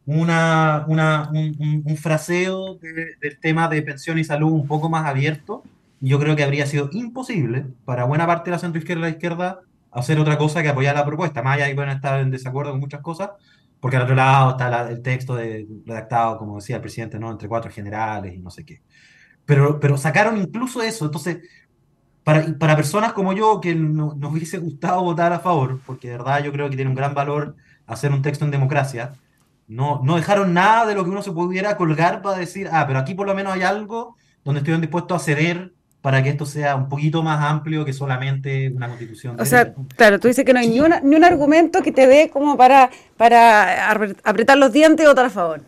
una, 0.09 0.87
una 0.89 1.29
un, 1.31 1.83
un, 1.85 1.97
fraseo 1.99 2.77
del 2.77 3.39
tema 3.41 3.69
de 3.69 3.83
pensión 3.83 4.19
y 4.19 4.25
salud 4.25 4.51
un 4.51 4.67
poco 4.67 4.89
más 4.89 5.05
abierto, 5.05 5.63
yo 6.01 6.19
creo 6.19 6.35
que 6.35 6.43
habría 6.43 6.65
sido 6.65 6.89
imposible 6.93 7.67
para 7.85 8.05
buena 8.05 8.27
parte 8.27 8.51
de 8.51 8.57
la 8.57 8.59
centroizquierda 8.59 9.01
y 9.01 9.11
la 9.11 9.17
izquierda 9.17 9.61
hacer 9.91 10.19
otra 10.19 10.39
cosa 10.39 10.63
que 10.63 10.71
apoyar 10.71 10.95
la 10.95 11.05
propuesta. 11.05 11.43
Más 11.43 11.57
allá 11.57 11.67
de 11.67 11.75
pueden 11.75 11.91
estar 11.91 12.21
en 12.21 12.31
desacuerdo 12.31 12.71
con 12.71 12.81
muchas 12.81 13.03
cosas, 13.03 13.33
porque 13.81 13.99
al 13.99 14.05
otro 14.05 14.15
lado 14.15 14.53
está 14.53 14.89
el 14.89 15.03
texto 15.03 15.37
de, 15.37 15.67
redactado, 15.85 16.39
como 16.39 16.57
decía 16.57 16.77
el 16.77 16.83
presidente, 16.83 17.19
¿no? 17.19 17.31
entre 17.31 17.47
cuatro 17.47 17.71
generales 17.71 18.35
y 18.35 18.39
no 18.39 18.51
sé 18.51 18.65
qué. 18.65 18.81
Pero, 19.45 19.79
pero 19.79 19.99
sacaron 19.99 20.39
incluso 20.39 20.83
eso. 20.83 21.05
Entonces, 21.05 21.39
para, 22.25 22.47
para 22.59 22.77
personas 22.77 23.13
como 23.13 23.35
yo 23.35 23.61
que 23.61 23.75
no, 23.75 24.15
nos 24.15 24.33
hubiese 24.33 24.57
gustado 24.57 25.03
votar 25.03 25.35
a 25.35 25.41
favor, 25.41 25.81
porque 25.85 26.09
de 26.09 26.17
verdad 26.17 26.43
yo 26.43 26.51
creo 26.51 26.71
que 26.71 26.77
tiene 26.77 26.91
un 26.91 26.97
gran 26.97 27.13
valor 27.13 27.57
hacer 27.87 28.11
un 28.13 28.23
texto 28.23 28.47
en 28.47 28.51
democracia, 28.51 29.13
no, 29.69 30.01
no 30.03 30.17
dejaron 30.17 30.55
nada 30.55 30.87
de 30.87 30.95
lo 30.95 31.05
que 31.05 31.11
uno 31.11 31.23
se 31.23 31.31
pudiera 31.31 31.77
colgar 31.77 32.23
para 32.23 32.39
decir, 32.39 32.69
ah, 32.73 32.87
pero 32.87 32.99
aquí 32.99 33.15
por 33.15 33.27
lo 33.27 33.35
menos 33.35 33.53
hay 33.53 33.63
algo 33.63 34.17
donde 34.45 34.61
estuvieron 34.61 34.81
dispuestos 34.81 35.21
a 35.21 35.25
ceder 35.25 35.73
para 36.01 36.23
que 36.23 36.31
esto 36.31 36.47
sea 36.47 36.75
un 36.75 36.89
poquito 36.89 37.23
más 37.23 37.45
amplio 37.45 37.85
que 37.85 37.93
solamente 37.93 38.71
una 38.71 38.89
constitución. 38.89 39.39
O 39.39 39.45
sea, 39.45 39.75
claro, 39.97 40.19
tú 40.19 40.29
dices 40.29 40.45
que 40.45 40.53
no 40.53 40.61
hay 40.61 40.69
ni, 40.69 40.81
ni 41.03 41.17
un 41.17 41.25
argumento 41.25 41.83
que 41.83 41.93
te 41.93 42.07
dé 42.07 42.31
como 42.31 42.57
para, 42.57 42.91
para 43.17 43.91
apretar 44.25 44.57
los 44.57 44.73
dientes 44.73 45.07
votar 45.07 45.27
a 45.27 45.31
favor. 45.31 45.61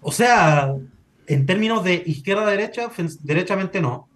O 0.00 0.12
sea, 0.12 0.72
en 1.26 1.46
términos 1.46 1.84
de 1.84 2.02
izquierda-derecha, 2.06 2.90
derechamente 3.22 3.80
no. 3.80 4.08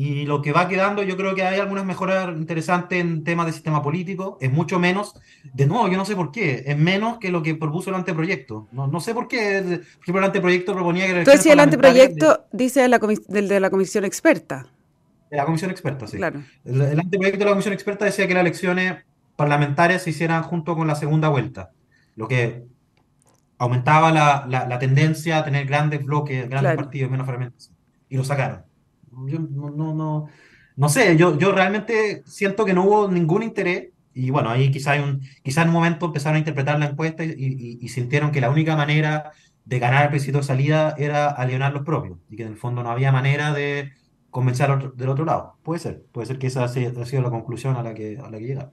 Y 0.00 0.26
lo 0.26 0.40
que 0.42 0.52
va 0.52 0.68
quedando, 0.68 1.02
yo 1.02 1.16
creo 1.16 1.34
que 1.34 1.42
hay 1.42 1.58
algunas 1.58 1.84
mejoras 1.84 2.28
interesantes 2.36 3.00
en 3.00 3.24
temas 3.24 3.46
de 3.46 3.52
sistema 3.52 3.82
político. 3.82 4.38
Es 4.40 4.52
mucho 4.52 4.78
menos, 4.78 5.14
de 5.52 5.66
nuevo, 5.66 5.88
yo 5.88 5.96
no 5.96 6.04
sé 6.04 6.14
por 6.14 6.30
qué, 6.30 6.62
es 6.64 6.78
menos 6.78 7.18
que 7.18 7.32
lo 7.32 7.42
que 7.42 7.56
propuso 7.56 7.90
el 7.90 7.96
anteproyecto. 7.96 8.68
No, 8.70 8.86
no 8.86 9.00
sé 9.00 9.12
por 9.12 9.26
qué. 9.26 9.60
Por 9.60 10.02
ejemplo, 10.02 10.20
el 10.20 10.24
anteproyecto 10.26 10.72
proponía 10.72 11.04
que... 11.06 11.18
Entonces, 11.18 11.42
si 11.42 11.50
el 11.50 11.58
anteproyecto 11.58 12.46
dice 12.52 12.86
la 12.86 13.00
del 13.26 13.48
de 13.48 13.58
la 13.58 13.70
comisión 13.70 14.04
experta. 14.04 14.68
De 15.32 15.36
la 15.36 15.44
comisión 15.44 15.72
experta, 15.72 16.06
sí. 16.06 16.16
Claro. 16.16 16.44
El, 16.64 17.00
anteproyecto 17.00 17.40
de 17.40 17.44
la 17.46 17.50
comisión 17.50 17.74
experta 17.74 18.04
decía 18.04 18.28
que 18.28 18.34
las 18.34 18.42
elecciones 18.42 18.98
parlamentarias 19.34 20.02
se 20.02 20.10
hicieran 20.10 20.44
junto 20.44 20.76
con 20.76 20.86
la 20.86 20.94
segunda 20.94 21.28
vuelta, 21.28 21.72
lo 22.14 22.28
que 22.28 22.62
aumentaba 23.58 24.12
la, 24.12 24.46
la, 24.48 24.78
tendencia 24.78 25.38
a 25.38 25.44
tener 25.44 25.66
grandes 25.66 26.04
bloques, 26.04 26.48
grandes 26.48 26.76
partidos, 26.76 27.10
menos 27.10 27.26
fragmentos. 27.26 27.72
Y 28.08 28.16
lo 28.16 28.22
sacaron. 28.22 28.67
Yo 29.26 29.38
no, 29.38 29.70
no, 29.70 29.94
no, 29.94 30.28
no 30.76 30.88
sé, 30.88 31.16
yo, 31.16 31.38
yo 31.38 31.52
realmente 31.52 32.22
siento 32.26 32.64
que 32.64 32.72
no 32.72 32.84
hubo 32.84 33.08
ningún 33.08 33.42
interés 33.42 33.88
y 34.14 34.30
bueno, 34.30 34.50
ahí 34.50 34.70
quizá, 34.70 34.92
hay 34.92 35.00
un, 35.00 35.20
quizá 35.42 35.62
en 35.62 35.68
un 35.68 35.74
momento 35.74 36.06
empezaron 36.06 36.36
a 36.36 36.38
interpretar 36.40 36.78
la 36.78 36.86
encuesta 36.86 37.24
y, 37.24 37.88
sintieron 37.88 38.32
que 38.32 38.40
la 38.40 38.50
única 38.50 38.74
manera 38.74 39.30
de 39.64 39.78
ganar 39.78 40.04
el 40.04 40.08
plebiscito 40.08 40.38
de 40.38 40.44
salida 40.44 40.94
era 40.98 41.28
alienar 41.28 41.72
los 41.72 41.84
propios 41.84 42.18
y 42.28 42.36
que 42.36 42.42
en 42.42 42.48
el 42.48 42.56
fondo 42.56 42.82
no 42.82 42.90
había 42.90 43.12
manera 43.12 43.52
de 43.52 43.92
convencer 44.30 44.70
del 44.94 45.08
otro 45.08 45.24
lado. 45.24 45.56
Puede 45.62 45.78
ser, 45.78 46.02
puede 46.10 46.26
ser 46.26 46.38
que 46.38 46.48
esa 46.48 46.64
ha 46.64 46.68
sido 46.68 47.22
la 47.22 47.30
conclusión 47.30 47.76
a 47.76 47.82
la 47.82 47.94
que, 47.94 48.18
a 48.18 48.28
la 48.28 48.38
que 48.38 48.44
llega. 48.44 48.72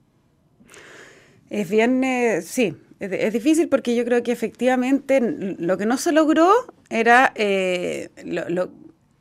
Es 1.48 1.70
bien, 1.70 2.02
eh, 2.02 2.42
sí, 2.42 2.76
es, 2.98 3.32
difícil 3.32 3.68
porque 3.68 3.94
yo 3.94 4.04
creo 4.04 4.22
que 4.22 4.32
efectivamente 4.32 5.20
lo 5.58 5.78
que 5.78 5.86
no 5.86 5.96
se 5.96 6.10
logró 6.10 6.50
era 6.90 7.32
eh, 7.36 8.10
lo, 8.24 8.68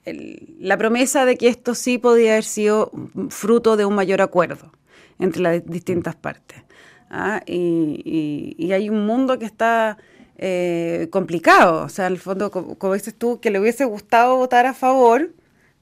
la 0.05 0.77
promesa 0.77 1.25
de 1.25 1.37
que 1.37 1.47
esto 1.47 1.75
sí 1.75 1.97
podía 1.97 2.33
haber 2.33 2.43
sido 2.43 2.91
fruto 3.29 3.77
de 3.77 3.85
un 3.85 3.95
mayor 3.95 4.21
acuerdo 4.21 4.71
entre 5.19 5.41
las 5.41 5.65
distintas 5.65 6.15
partes. 6.15 6.63
¿ah? 7.09 7.41
Y, 7.45 8.71
hay 8.71 8.89
un 8.89 9.05
mundo 9.05 9.39
que 9.39 9.45
está 9.45 9.97
eh, 10.37 11.07
complicado, 11.11 11.83
o 11.83 11.89
sea, 11.89 12.07
al 12.07 12.17
fondo, 12.17 12.51
como, 12.51 12.93
dices 12.93 13.15
tú, 13.15 13.39
que 13.39 13.49
le 13.51 13.59
hubiese 13.59 13.85
gustado 13.85 14.37
votar 14.37 14.65
a 14.65 14.73
favor, 14.73 15.31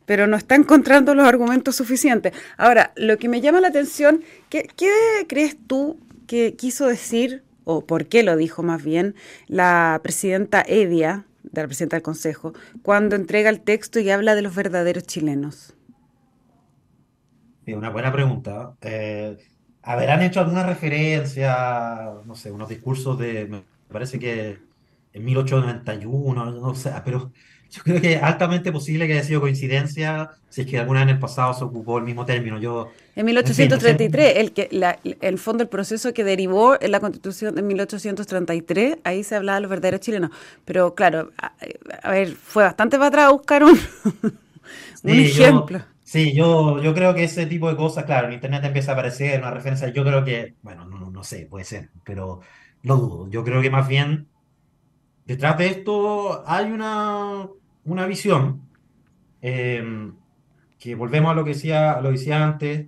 pero 0.06 0.28
no 0.28 0.38
está 0.38 0.56
encontrando 0.56 1.16
los 1.16 1.28
argumentos 1.28 1.76
suficientes. 1.76 2.34
Ahora, 2.58 2.94
lo 2.96 3.18
que 3.18 3.30
me 3.30 3.42
llama 3.42 3.62
la 3.62 3.70
atención, 3.70 4.24
¿qué, 4.50 4.68
qué 4.76 4.92
crees 5.28 5.58
tú 5.68 5.98
que 6.28 6.56
quiso 6.56 6.88
decir, 6.88 7.44
o 7.64 7.86
por 7.86 8.06
qué 8.06 8.24
lo 8.24 8.36
dijo 8.36 8.64
más 8.64 8.84
bien, 8.84 9.16
la 9.48 10.00
presidenta 10.04 10.64
Edia? 10.68 11.26
De 11.54 11.62
la 11.62 11.68
presidenta 11.68 11.96
del 11.96 12.04
Consejo, 12.04 12.54
cuando 12.82 13.16
entrega 13.16 13.50
el 13.50 13.62
texto 13.62 14.00
y 14.00 14.10
habla 14.10 14.36
de 14.36 14.42
los 14.42 14.56
verdaderos 14.56 15.04
chilenos? 15.04 15.76
una 17.68 17.90
buena 17.90 18.12
pregunta. 18.12 18.76
Eh, 18.82 19.38
¿Habrán 19.84 20.22
hecho 20.22 20.42
alguna 20.42 20.66
referencia, 20.66 22.12
no 22.26 22.36
sé, 22.36 22.52
unos 22.52 22.68
discursos 22.68 23.18
de, 23.18 23.46
me 23.48 23.64
parece 23.90 24.20
que 24.20 24.60
en 25.14 25.26
1891, 25.26 26.52
no 26.52 26.76
sé, 26.76 26.92
pero 27.06 27.32
yo 27.74 27.82
creo 27.82 28.00
que 28.00 28.14
es 28.14 28.22
altamente 28.22 28.72
posible 28.72 29.08
que 29.08 29.14
haya 29.14 29.24
sido 29.24 29.42
coincidencia 29.42 30.30
si 30.48 30.62
es 30.62 30.68
que 30.68 30.78
alguna 30.78 31.00
vez 31.00 31.10
en 31.10 31.16
el 31.16 31.20
pasado 31.20 31.56
se 31.56 31.64
ocupó 31.64 31.98
el 31.98 32.04
mismo 32.04 32.24
término. 32.24 32.60
Yo, 32.60 32.92
en 33.16 33.26
1833, 33.26 34.38
el, 34.38 34.52
que, 34.52 34.68
la, 34.72 35.00
el 35.04 35.40
fondo, 35.40 35.64
el 35.64 35.70
proceso 35.70 36.14
que 36.14 36.24
derivó 36.24 36.80
en 36.80 36.92
la 36.92 37.00
constitución 37.00 37.56
de 37.56 37.64
1833, 37.64 38.98
ahí 39.04 39.24
se 39.24 39.36
hablaba 39.36 39.56
de 39.56 39.62
los 39.62 39.72
verdaderos 39.72 40.02
chilenos. 40.02 40.30
Pero 40.66 40.94
claro, 40.94 41.32
a, 41.40 42.12
ver, 42.12 42.34
fue 42.36 42.64
bastante 42.64 42.98
para 42.98 43.08
atrás 43.08 43.32
buscar 43.32 43.64
un, 43.64 43.80
ejemplo. 45.04 45.82
sí, 46.04 46.32
yo, 46.36 46.80
yo 46.80 46.94
creo 46.94 47.16
que 47.16 47.24
ese 47.24 47.48
tipo 47.48 47.70
de 47.70 47.76
cosas, 47.76 48.04
claro, 48.04 48.28
en 48.28 48.34
Internet 48.34 48.66
empieza 48.66 48.92
a 48.92 48.94
aparecer 48.94 49.40
una 49.40 49.50
referencia, 49.50 49.88
yo 49.88 50.04
creo 50.04 50.24
que, 50.24 50.54
bueno, 50.62 50.86
no, 50.86 51.10
no 51.10 51.24
sé, 51.24 51.48
puede 51.50 51.66
ser, 51.66 51.90
pero 52.04 52.42
lo 52.84 52.98
dudo. 52.98 53.30
Yo 53.32 53.44
creo 53.44 53.64
que 53.64 53.72
más 53.72 53.88
bien 53.88 54.28
detrás 55.26 55.58
de 55.58 55.68
esto 55.68 56.44
hay 56.46 56.72
una 56.72 57.48
una 57.86 58.06
visión 58.06 58.62
em, 59.42 60.14
que 60.80 60.96
volvemos 60.96 61.32
a 61.32 61.36
lo 61.36 61.44
que 61.44 61.52
decía, 61.52 62.00
lo 62.02 62.12
decía 62.12 62.44
antes, 62.44 62.88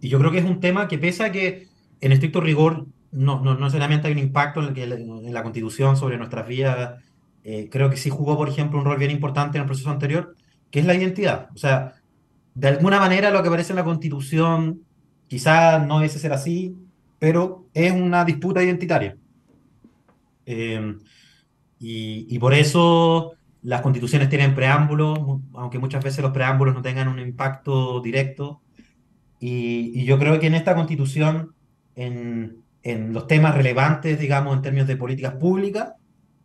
y 0.00 0.08
yo 0.08 0.18
creo 0.18 0.30
que 0.30 0.38
es 0.38 0.44
un 0.44 0.60
tema 0.60 0.88
que 0.88 0.98
pese 0.98 1.24
a 1.24 1.32
que 1.32 1.68
en 2.00 2.12
estricto 2.12 2.40
rigor 2.40 2.86
no, 3.12 3.40
no, 3.40 3.54
no 3.54 3.66
hay 3.66 4.12
un 4.12 4.18
impacto 4.18 4.62
en, 4.62 4.74
que, 4.74 4.86
la 4.86 5.42
constitución 5.42 5.96
sobre 5.96 6.16
nuestras 6.16 6.46
vidas, 6.46 7.02
eh, 7.44 7.68
creo 7.70 7.90
que 7.90 7.96
sí 7.96 8.10
jugó, 8.10 8.36
por 8.36 8.48
ejemplo, 8.48 8.78
un 8.78 8.84
rol 8.84 8.98
bien 8.98 9.10
importante 9.10 9.58
en 9.58 9.62
el 9.62 9.66
proceso 9.66 9.90
anterior, 9.90 10.36
que 10.70 10.80
es 10.80 10.86
la 10.86 10.94
identidad. 10.94 11.48
O 11.54 11.58
sea, 11.58 11.94
de 12.54 12.68
alguna 12.68 13.00
manera 13.00 13.30
lo 13.30 13.42
que 13.42 13.48
aparece 13.48 13.72
en 13.72 13.76
la 13.76 13.84
constitución 13.84 14.82
quizá 15.26 15.78
no 15.78 16.00
debe 16.00 16.08
ser 16.08 16.32
así, 16.32 16.76
pero 17.18 17.66
es 17.74 17.92
una 17.92 18.24
disputa 18.24 18.62
identitaria. 18.62 19.16
Em, 20.46 20.98
y, 21.78 22.26
y, 22.34 22.38
por 22.38 22.54
eso 22.54 23.34
las 23.62 23.82
constituciones 23.82 24.28
tienen 24.28 24.54
preámbulos, 24.54 25.18
aunque 25.54 25.78
muchas 25.78 26.02
veces 26.02 26.22
los 26.22 26.32
preámbulos 26.32 26.74
no 26.74 26.82
tengan 26.82 27.08
un 27.08 27.18
impacto 27.18 28.00
directo. 28.00 28.62
Y, 29.38 30.04
yo 30.04 30.18
creo 30.18 30.38
que 30.40 30.46
en 30.46 30.54
esta 30.54 30.74
constitución, 30.74 31.54
en, 31.94 32.62
en, 32.82 33.12
los 33.12 33.26
temas 33.26 33.54
relevantes, 33.54 34.18
digamos, 34.18 34.56
en 34.56 34.62
términos 34.62 34.88
de 34.88 34.96
políticas 34.96 35.34
públicas, 35.34 35.92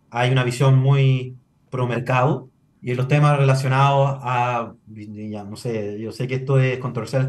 hay 0.10 0.32
una 0.32 0.44
visión 0.44 0.78
muy 0.78 1.36
pro 1.70 1.88
mercado. 1.88 2.50
Y 2.82 2.92
en 2.92 2.98
los 2.98 3.08
temas 3.08 3.38
relacionados 3.38 4.20
a, 4.22 4.74
ya 4.88 5.44
no 5.44 5.56
sé, 5.56 6.00
yo 6.00 6.12
sé 6.12 6.28
que 6.28 6.36
esto 6.36 6.60
es 6.60 6.78
controversial, 6.78 7.28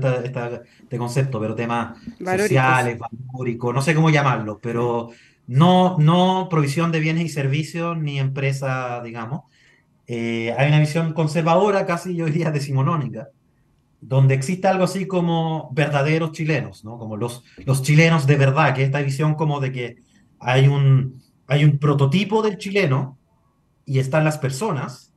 este 0.84 0.98
concepto, 0.98 1.40
pero 1.40 1.54
temas 1.54 1.98
sociales, 2.18 2.98
valóricos, 2.98 3.74
no 3.74 3.80
sé 3.80 3.94
cómo 3.94 4.10
llamarlo, 4.10 4.58
pero 4.60 5.08
no, 5.46 5.96
no 5.98 6.48
provisión 6.50 6.92
de 6.92 7.00
bienes 7.00 7.24
y 7.24 7.28
servicios 7.30 7.96
ni 7.96 8.18
empresa, 8.18 9.00
digamos, 9.02 9.44
eh, 10.06 10.54
hay 10.56 10.68
una 10.68 10.80
visión 10.80 11.12
conservadora, 11.12 11.86
casi 11.86 12.14
yo 12.14 12.26
diría 12.26 12.50
decimonónica, 12.50 13.28
donde 14.00 14.34
existe 14.34 14.68
algo 14.68 14.84
así 14.84 15.06
como 15.06 15.70
verdaderos 15.72 16.32
chilenos, 16.32 16.84
¿no? 16.84 16.98
Como 16.98 17.16
los, 17.16 17.42
los 17.64 17.82
chilenos 17.82 18.26
de 18.26 18.36
verdad, 18.36 18.74
que 18.74 18.84
esta 18.84 19.02
visión 19.02 19.34
como 19.34 19.60
de 19.60 19.72
que 19.72 19.96
hay 20.38 20.68
un, 20.68 21.22
hay 21.46 21.64
un 21.64 21.78
prototipo 21.78 22.42
del 22.42 22.58
chileno 22.58 23.18
y 23.84 23.98
están 23.98 24.24
las 24.24 24.38
personas, 24.38 25.12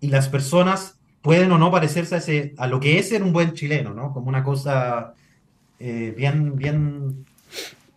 y 0.00 0.08
las 0.08 0.28
personas 0.28 0.98
pueden 1.22 1.50
o 1.52 1.58
no 1.58 1.70
parecerse 1.70 2.14
a, 2.14 2.18
ese, 2.18 2.54
a 2.58 2.66
lo 2.66 2.78
que 2.80 2.98
es 2.98 3.08
ser 3.08 3.22
un 3.22 3.32
buen 3.32 3.54
chileno, 3.54 3.92
¿no? 3.92 4.12
Como 4.12 4.28
una 4.28 4.44
cosa 4.44 5.14
eh, 5.80 6.14
bien, 6.16 6.56
bien 6.56 7.26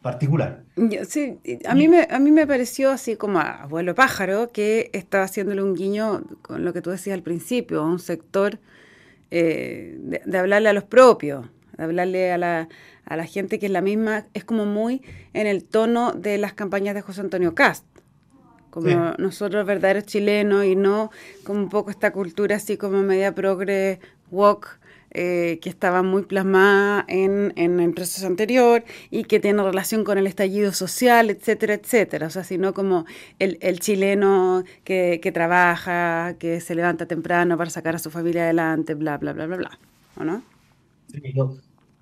particular. 0.01 0.63
Sí, 1.07 1.37
a 1.65 1.75
mí, 1.75 1.87
me, 1.87 2.07
a 2.09 2.19
mí 2.19 2.31
me 2.31 2.47
pareció 2.47 2.91
así 2.91 3.15
como 3.15 3.39
a 3.39 3.63
abuelo 3.63 3.93
pájaro 3.93 4.51
que 4.51 4.89
estaba 4.93 5.25
haciéndole 5.25 5.61
un 5.61 5.75
guiño 5.75 6.23
con 6.41 6.65
lo 6.65 6.73
que 6.73 6.81
tú 6.81 6.89
decías 6.89 7.13
al 7.13 7.23
principio, 7.23 7.81
a 7.81 7.85
un 7.85 7.99
sector 7.99 8.59
eh, 9.29 9.97
de, 10.25 10.37
hablarle 10.37 10.69
a 10.69 10.73
los 10.73 10.83
propios, 10.83 11.45
de 11.77 11.83
hablarle 11.83 12.31
a 12.31 12.37
la, 12.37 12.69
a 13.05 13.15
la 13.15 13.25
gente 13.25 13.59
que 13.59 13.67
es 13.67 13.71
la 13.71 13.81
misma, 13.81 14.25
es 14.33 14.43
como 14.43 14.65
muy 14.65 15.03
en 15.33 15.45
el 15.45 15.63
tono 15.63 16.13
de 16.13 16.37
las 16.37 16.53
campañas 16.53 16.95
de 16.95 17.01
José 17.01 17.21
Antonio 17.21 17.53
Cast 17.53 17.85
como 18.71 19.13
nosotros 19.17 19.65
verdaderos 19.65 20.05
chilenos 20.05 20.65
y 20.65 20.75
no 20.75 21.11
como 21.43 21.59
un 21.59 21.69
poco 21.69 21.91
esta 21.91 22.11
cultura 22.11 22.55
así 22.55 22.77
como 22.77 23.03
media 23.03 23.35
progre, 23.35 23.99
walk, 24.31 24.79
eh, 25.11 25.59
que 25.61 25.69
estaba 25.69 26.03
muy 26.03 26.23
plasmada 26.23 27.05
en, 27.07 27.53
en 27.55 27.79
el 27.79 27.93
proceso 27.93 28.27
anterior 28.27 28.83
y 29.09 29.25
que 29.25 29.39
tiene 29.39 29.63
relación 29.63 30.03
con 30.03 30.17
el 30.17 30.27
estallido 30.27 30.73
social, 30.73 31.29
etcétera, 31.29 31.73
etcétera. 31.75 32.27
O 32.27 32.29
sea, 32.29 32.43
sino 32.43 32.73
como 32.73 33.05
el, 33.39 33.57
el 33.61 33.79
chileno 33.79 34.63
que, 34.83 35.19
que, 35.21 35.31
trabaja, 35.31 36.35
que 36.39 36.61
se 36.61 36.75
levanta 36.75 37.05
temprano 37.05 37.57
para 37.57 37.69
sacar 37.69 37.95
a 37.95 37.99
su 37.99 38.09
familia 38.11 38.43
adelante, 38.43 38.95
bla, 38.95 39.17
bla, 39.17 39.33
bla, 39.33 39.47
bla, 39.47 39.57
bla. 39.57 39.79
¿O 40.17 40.23
no? 40.23 40.43
Sí, 41.07 41.21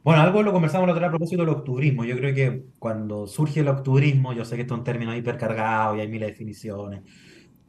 bueno, 0.04 0.22
algo 0.22 0.44
lo 0.44 0.54
conversamos 0.54 0.88
la 0.88 0.94
otra 0.94 1.08
vez 1.08 1.10
a 1.10 1.18
propósito 1.18 1.42
del 1.44 1.50
octubrismo. 1.50 2.06
Yo 2.06 2.16
creo 2.18 2.34
que 2.34 2.66
cuando 2.80 3.28
surge 3.28 3.60
el 3.60 3.68
octubrismo, 3.68 4.34
yo 4.34 4.46
sé 4.46 4.56
que 4.56 4.62
esto 4.62 4.74
es 4.76 4.80
un 4.80 4.84
término 4.84 5.16
hipercargado 5.16 5.96
y 5.96 6.02
hay 6.02 6.08
miles 6.08 6.28
de 6.28 6.32
definiciones, 6.32 7.04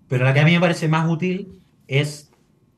pero 0.09 0.25
la 0.25 0.35
que 0.35 0.41
a 0.41 0.45
mí 0.45 0.53
me 0.53 0.61
parece 0.61 0.89
más 0.89 1.09
útil 1.11 1.61
es 1.87 2.30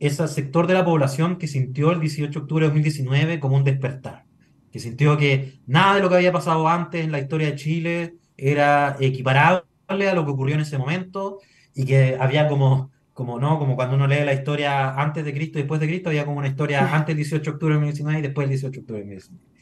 ese 0.06 0.26
sector 0.28 0.66
de 0.66 0.75
la 0.75 0.85
población 0.85 1.37
que 1.38 1.47
sintió 1.47 1.92
el 1.92 2.00
18 2.00 2.30
de 2.32 2.42
octubre 2.42 2.64
de 2.64 2.71
2019 2.71 3.40
como 3.40 3.56
un 3.56 3.64
despertar, 3.64 4.25
que 4.71 4.80
sintió 4.80 5.16
que 5.16 5.61
nada 5.66 5.94
de 5.94 6.00
lo 6.00 6.09
que 6.09 6.16
había 6.16 6.32
pasado 6.32 6.68
antes 6.68 7.04
en 7.04 7.12
la 7.12 7.21
historia 7.21 7.49
de 7.49 7.56
Chile 7.56 8.14
era 8.37 8.97
equiparable 9.00 9.64
a 9.88 10.14
lo 10.14 10.25
que 10.25 10.30
ocurrió 10.32 10.56
en 10.56 10.62
ese 10.62 10.78
momento 10.78 11.38
y 11.75 11.85
que 11.85 12.16
había 12.18 12.49
como 12.49 12.90
como 13.12 13.38
no, 13.38 13.59
como 13.59 13.76
cuando 13.76 13.97
uno 13.97 14.06
lee 14.06 14.25
la 14.25 14.32
historia 14.32 14.94
antes 14.94 15.25
de 15.25 15.35
Cristo 15.35 15.59
y 15.59 15.62
después 15.62 15.80
de 15.80 15.87
Cristo, 15.87 16.09
había 16.09 16.25
como 16.25 16.38
una 16.38 16.49
historia 16.49 16.94
antes 16.94 17.09
del 17.09 17.16
18 17.18 17.42
de 17.42 17.50
octubre 17.50 17.75
de 17.75 17.80
2019 17.80 18.18
y 18.18 18.23
después 18.23 18.49
del 18.49 18.59
18 18.59 18.73
de 18.73 18.80
octubre 18.80 19.00
de 19.00 19.14
2019. 19.16 19.52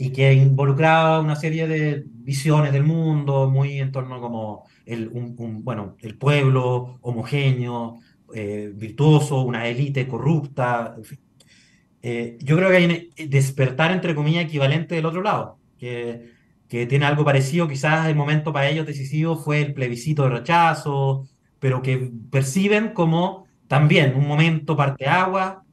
Y 0.00 0.10
que 0.10 0.32
involucraba 0.32 1.20
una 1.20 1.36
serie 1.36 1.66
de 1.66 2.04
visiones 2.06 2.72
del 2.72 2.84
mundo, 2.84 3.50
muy 3.50 3.78
en 3.78 3.92
torno 3.92 4.20
como 4.20 4.64
el, 4.86 5.08
un, 5.08 5.64
bueno, 5.64 5.96
el 6.00 6.16
pueblo 6.16 6.98
homogéneo, 7.02 7.98
eh, 8.34 8.70
virtuoso, 8.74 9.42
una 9.42 9.66
élite 9.66 10.06
corrupta. 10.06 10.96
Eh, 12.02 12.38
yo 12.40 12.56
creo 12.56 12.70
que 12.70 12.76
hay 12.76 12.84
un 12.84 13.30
despertar, 13.30 13.90
entre 13.90 14.14
comillas, 14.14 14.44
equivalente 14.44 14.94
del 14.94 15.06
otro 15.06 15.22
lado, 15.22 15.58
que, 15.78 16.32
que 16.68 16.86
tiene 16.86 17.06
algo 17.06 17.24
parecido, 17.24 17.68
quizás 17.68 18.08
el 18.08 18.16
momento 18.16 18.52
para 18.52 18.68
ellos 18.68 18.86
decisivo 18.86 19.36
fue 19.36 19.60
el 19.62 19.74
plebiscito 19.74 20.24
de 20.24 20.30
rechazo, 20.30 21.26
pero 21.58 21.82
que 21.82 22.10
perciben 22.30 22.90
como 22.92 23.46
también 23.66 24.14
un 24.16 24.26
momento 24.26 24.76
parteagua. 24.76 25.64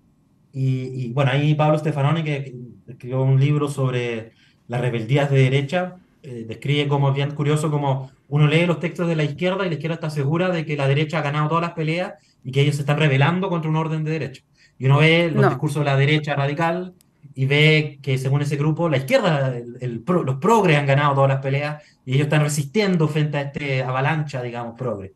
Y, 0.51 1.07
y 1.07 1.13
bueno, 1.13 1.31
ahí 1.31 1.53
Pablo 1.55 1.77
Stefanoni, 1.77 2.23
que, 2.23 2.55
escribió 2.87 3.21
un 3.23 3.39
libro 3.39 3.67
sobre 3.67 4.31
las 4.67 4.81
rebeldías 4.81 5.29
de 5.29 5.37
derecha, 5.37 5.97
eh, 6.23 6.45
describe 6.47 6.87
como 6.87 7.11
bien 7.13 7.31
curioso 7.31 7.69
como 7.69 8.11
uno 8.27 8.47
lee 8.47 8.65
los 8.65 8.79
textos 8.79 9.07
de 9.07 9.15
la 9.15 9.23
izquierda 9.23 9.65
y 9.65 9.69
la 9.69 9.75
izquierda 9.75 9.95
está 9.95 10.09
segura 10.09 10.49
de 10.49 10.65
que 10.65 10.75
la 10.75 10.87
derecha 10.87 11.19
ha 11.19 11.21
ganado 11.21 11.47
todas 11.47 11.61
las 11.61 11.73
peleas 11.73 12.13
y 12.43 12.51
que 12.51 12.61
ellos 12.61 12.75
se 12.75 12.81
están 12.81 12.97
rebelando 12.97 13.49
contra 13.49 13.69
un 13.69 13.75
orden 13.75 14.03
de 14.03 14.11
derecha. 14.11 14.43
Y 14.77 14.85
uno 14.85 14.97
ve 14.97 15.31
los 15.33 15.47
discursos 15.47 15.81
de 15.81 15.85
la 15.85 15.97
derecha 15.97 16.35
radical 16.35 16.93
y 17.33 17.45
ve 17.45 17.99
que 18.01 18.17
según 18.17 18.41
ese 18.41 18.55
grupo, 18.55 18.89
la 18.89 18.97
izquierda, 18.97 19.55
el, 19.79 20.03
los 20.05 20.35
progres 20.37 20.77
han 20.77 20.85
ganado 20.85 21.15
todas 21.15 21.29
las 21.29 21.41
peleas 21.41 21.83
y 22.05 22.13
ellos 22.13 22.25
están 22.25 22.41
resistiendo 22.41 23.07
frente 23.07 23.37
a 23.37 23.41
este 23.41 23.83
avalancha, 23.83 24.41
digamos, 24.41 24.75
progres. 24.77 25.11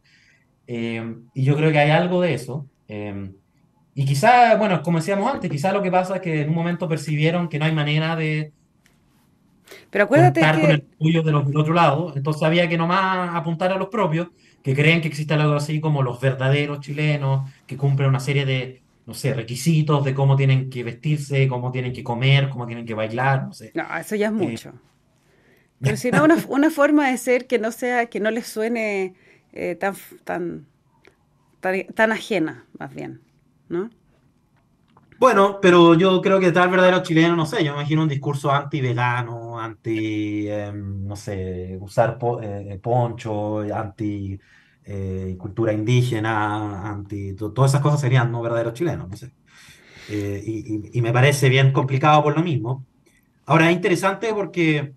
Eh, 0.68 1.16
y 1.34 1.44
yo 1.44 1.56
creo 1.56 1.72
que 1.72 1.80
hay 1.80 1.92
algo 1.92 2.22
de 2.22 2.34
eso. 2.34 2.68
Eh, 2.88 3.32
y 3.96 4.06
quizá, 4.06 4.56
bueno, 4.56 4.82
como 4.82 5.00
decíamos 5.00 5.32
antes, 5.32 5.50
quizá 5.50 5.74
lo 5.74 5.82
que 5.82 5.92
pasa 5.92 6.16
es 6.16 6.22
que 6.22 6.42
en 6.42 6.50
un 6.50 6.56
momento 6.56 6.88
percibieron 6.88 7.50
que 7.50 7.60
no 7.60 7.66
hay 7.66 7.74
manera 7.74 8.16
de 8.16 8.54
pero 9.90 10.06
acuérdate 10.06 10.42
contar 10.42 10.62
con 10.62 10.72
el 10.72 10.88
apoyo 10.96 11.24
de 11.24 11.32
los 11.32 11.48
del 11.48 11.58
otro 11.58 11.74
lado, 11.74 12.14
entonces 12.16 12.44
había 12.44 12.68
que 12.68 12.78
nomás 12.78 13.36
apuntar 13.36 13.72
a 13.72 13.78
los 13.78 13.90
propios, 13.90 14.30
que 14.64 14.76
creen 14.76 15.02
que 15.02 15.08
existe 15.08 15.34
algo 15.34 15.56
así 15.56 15.80
como 15.80 16.04
los 16.04 16.20
verdaderos 16.20 16.80
chilenos, 16.82 17.50
que 17.66 17.78
cumplen 17.78 18.10
una 18.10 18.20
serie 18.20 18.46
de, 18.46 18.82
no 19.06 19.14
sé, 19.14 19.34
requisitos 19.34 20.04
de 20.04 20.14
cómo 20.14 20.36
tienen 20.36 20.70
que 20.70 20.84
vestirse, 20.84 21.48
cómo 21.48 21.72
tienen 21.72 21.94
que 21.94 22.04
comer, 22.04 22.50
cómo 22.50 22.68
tienen 22.68 22.86
que 22.86 22.94
bailar, 22.94 23.44
no 23.44 23.54
sé. 23.54 23.72
No, 23.74 23.84
eso 23.98 24.16
ya 24.16 24.28
es 24.28 24.34
eh, 24.34 24.36
mucho. 24.36 24.74
Pero 25.82 25.96
si 25.96 26.12
no, 26.12 26.24
una, 26.26 26.38
una 26.50 26.70
forma 26.70 27.10
de 27.10 27.18
ser 27.18 27.48
que 27.48 27.58
no 27.58 27.72
sea, 27.72 28.08
que 28.08 28.20
no 28.20 28.32
les 28.32 28.48
suene 28.48 29.16
eh, 29.54 29.76
tan, 29.76 29.96
tan, 30.24 30.68
tan, 31.60 32.12
ajena, 32.12 32.66
más 32.78 32.94
bien, 32.94 33.22
¿no? 33.68 33.90
Bueno, 35.20 35.60
pero 35.62 35.96
yo 35.96 36.22
creo 36.22 36.40
que 36.40 36.54
tal 36.54 36.70
verdadero 36.70 37.04
chileno, 37.04 37.36
no 37.36 37.46
sé, 37.46 37.58
yo 37.64 37.74
me 37.74 37.80
imagino 37.80 38.04
un 38.04 38.08
discurso 38.08 38.52
anti-vegano, 38.52 39.60
anti, 39.60 40.48
em, 40.48 41.06
no 41.06 41.16
sé, 41.18 41.78
usar 41.82 42.18
eh, 42.42 42.80
poncho, 42.82 43.60
anti 43.76 44.40
eh, 44.86 45.36
cultura 45.38 45.74
indígena, 45.74 46.90
anti, 46.90 47.36
todas 47.36 47.72
esas 47.72 47.82
cosas 47.82 48.00
serían 48.00 48.32
no 48.32 48.42
verdaderos 48.42 48.74
chilenos, 48.74 49.10
no 49.10 49.18
sé. 49.18 49.34
y, 50.10 50.98
y, 50.98 51.02
me 51.02 51.12
parece 51.14 51.50
bien 51.50 51.72
complicado 51.74 52.24
por 52.24 52.36
lo 52.36 52.44
mismo. 52.44 52.86
Ahora, 53.46 53.70
es 53.70 53.76
interesante 53.76 54.34
porque, 54.34 54.94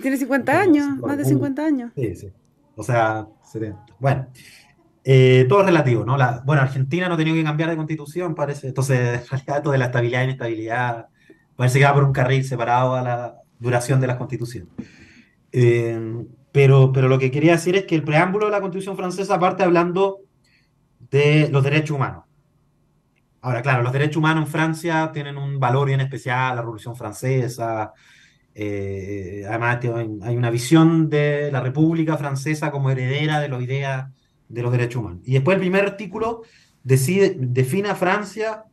tiene 0.02 0.16
50 0.18 0.60
años, 0.60 0.98
más 0.98 1.16
de 1.16 1.24
50 1.24 1.64
años. 1.64 1.92
Sí, 1.94 2.16
sí. 2.16 2.32
O 2.76 2.82
sea, 2.82 3.26
70. 3.50 3.86
Bueno, 4.00 4.26
eh, 5.04 5.44
todo 5.48 5.62
relativo, 5.62 6.04
¿no? 6.04 6.16
La, 6.16 6.42
bueno, 6.44 6.62
Argentina 6.62 7.08
no 7.08 7.14
ha 7.14 7.16
tenido 7.18 7.36
que 7.36 7.44
cambiar 7.44 7.68
de 7.70 7.76
constitución, 7.76 8.34
parece. 8.34 8.68
Entonces, 8.68 8.98
en 9.22 9.28
realidad, 9.28 9.56
esto 9.58 9.70
de 9.70 9.78
la 9.78 9.86
estabilidad 9.86 10.22
e 10.22 10.24
inestabilidad 10.24 11.06
parece 11.56 11.78
que 11.78 11.84
va 11.84 11.94
por 11.94 12.04
un 12.04 12.12
carril 12.12 12.44
separado 12.44 12.94
a 12.94 13.02
la 13.02 13.34
duración 13.58 14.00
de 14.00 14.06
las 14.06 14.16
constituciones. 14.16 14.68
Eh, 15.52 16.24
pero, 16.50 16.90
pero 16.92 17.08
lo 17.08 17.18
que 17.18 17.30
quería 17.30 17.52
decir 17.52 17.76
es 17.76 17.84
que 17.84 17.94
el 17.94 18.02
preámbulo 18.02 18.46
de 18.46 18.52
la 18.52 18.60
constitución 18.60 18.96
francesa 18.96 19.38
parte 19.38 19.62
hablando 19.62 20.20
de 21.10 21.48
los 21.50 21.62
derechos 21.62 21.96
humanos. 21.96 22.24
Ahora, 23.40 23.60
claro, 23.60 23.82
los 23.82 23.92
derechos 23.92 24.16
humanos 24.16 24.46
en 24.46 24.50
Francia 24.50 25.10
tienen 25.12 25.36
un 25.36 25.60
valor 25.60 25.88
bien 25.88 26.00
especial, 26.00 26.56
la 26.56 26.62
Revolución 26.62 26.96
Francesa, 26.96 27.92
eh, 28.54 29.44
además, 29.48 29.80
hay 30.22 30.36
una 30.36 30.50
visión 30.50 31.10
de 31.10 31.50
la 31.50 31.60
República 31.60 32.16
Francesa 32.16 32.70
como 32.70 32.90
heredera 32.90 33.40
de 33.40 33.48
las 33.48 33.60
ideas 33.60 34.10
de 34.48 34.62
los 34.62 34.72
derechos 34.72 35.00
humanos. 35.00 35.22
Y 35.24 35.32
después 35.32 35.56
el 35.56 35.60
primer 35.60 35.84
artículo 35.84 36.42
decide, 36.82 37.36
define 37.38 37.88
a 37.90 37.94
Francia 37.94 38.64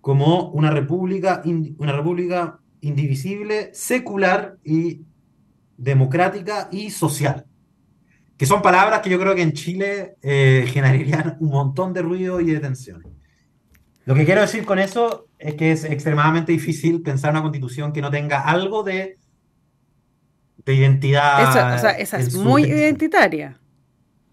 como 0.00 0.50
una 0.50 0.70
república, 0.70 1.42
una 1.78 1.92
república 1.92 2.60
indivisible, 2.80 3.70
secular 3.72 4.56
y 4.64 5.02
democrática 5.76 6.68
y 6.70 6.90
social. 6.90 7.44
Que 8.36 8.46
son 8.46 8.62
palabras 8.62 9.00
que 9.00 9.10
yo 9.10 9.18
creo 9.18 9.34
que 9.34 9.42
en 9.42 9.52
Chile 9.52 10.16
eh, 10.22 10.64
generarían 10.72 11.36
un 11.40 11.50
montón 11.50 11.92
de 11.92 12.02
ruido 12.02 12.40
y 12.40 12.52
de 12.52 12.60
tensión. 12.60 13.02
Lo 14.04 14.14
que 14.14 14.24
quiero 14.24 14.40
decir 14.40 14.64
con 14.64 14.78
eso 14.78 15.28
es 15.38 15.54
que 15.54 15.72
es 15.72 15.84
extremadamente 15.84 16.52
difícil 16.52 17.02
pensar 17.02 17.32
una 17.32 17.42
constitución 17.42 17.92
que 17.92 18.00
no 18.00 18.10
tenga 18.10 18.40
algo 18.40 18.82
de 18.82 19.18
de 20.68 20.74
identidad. 20.74 21.48
o 21.48 21.78
sea, 21.78 21.92
esa 21.92 22.18
es 22.18 22.34
muy 22.34 22.64
identitaria. 22.64 23.58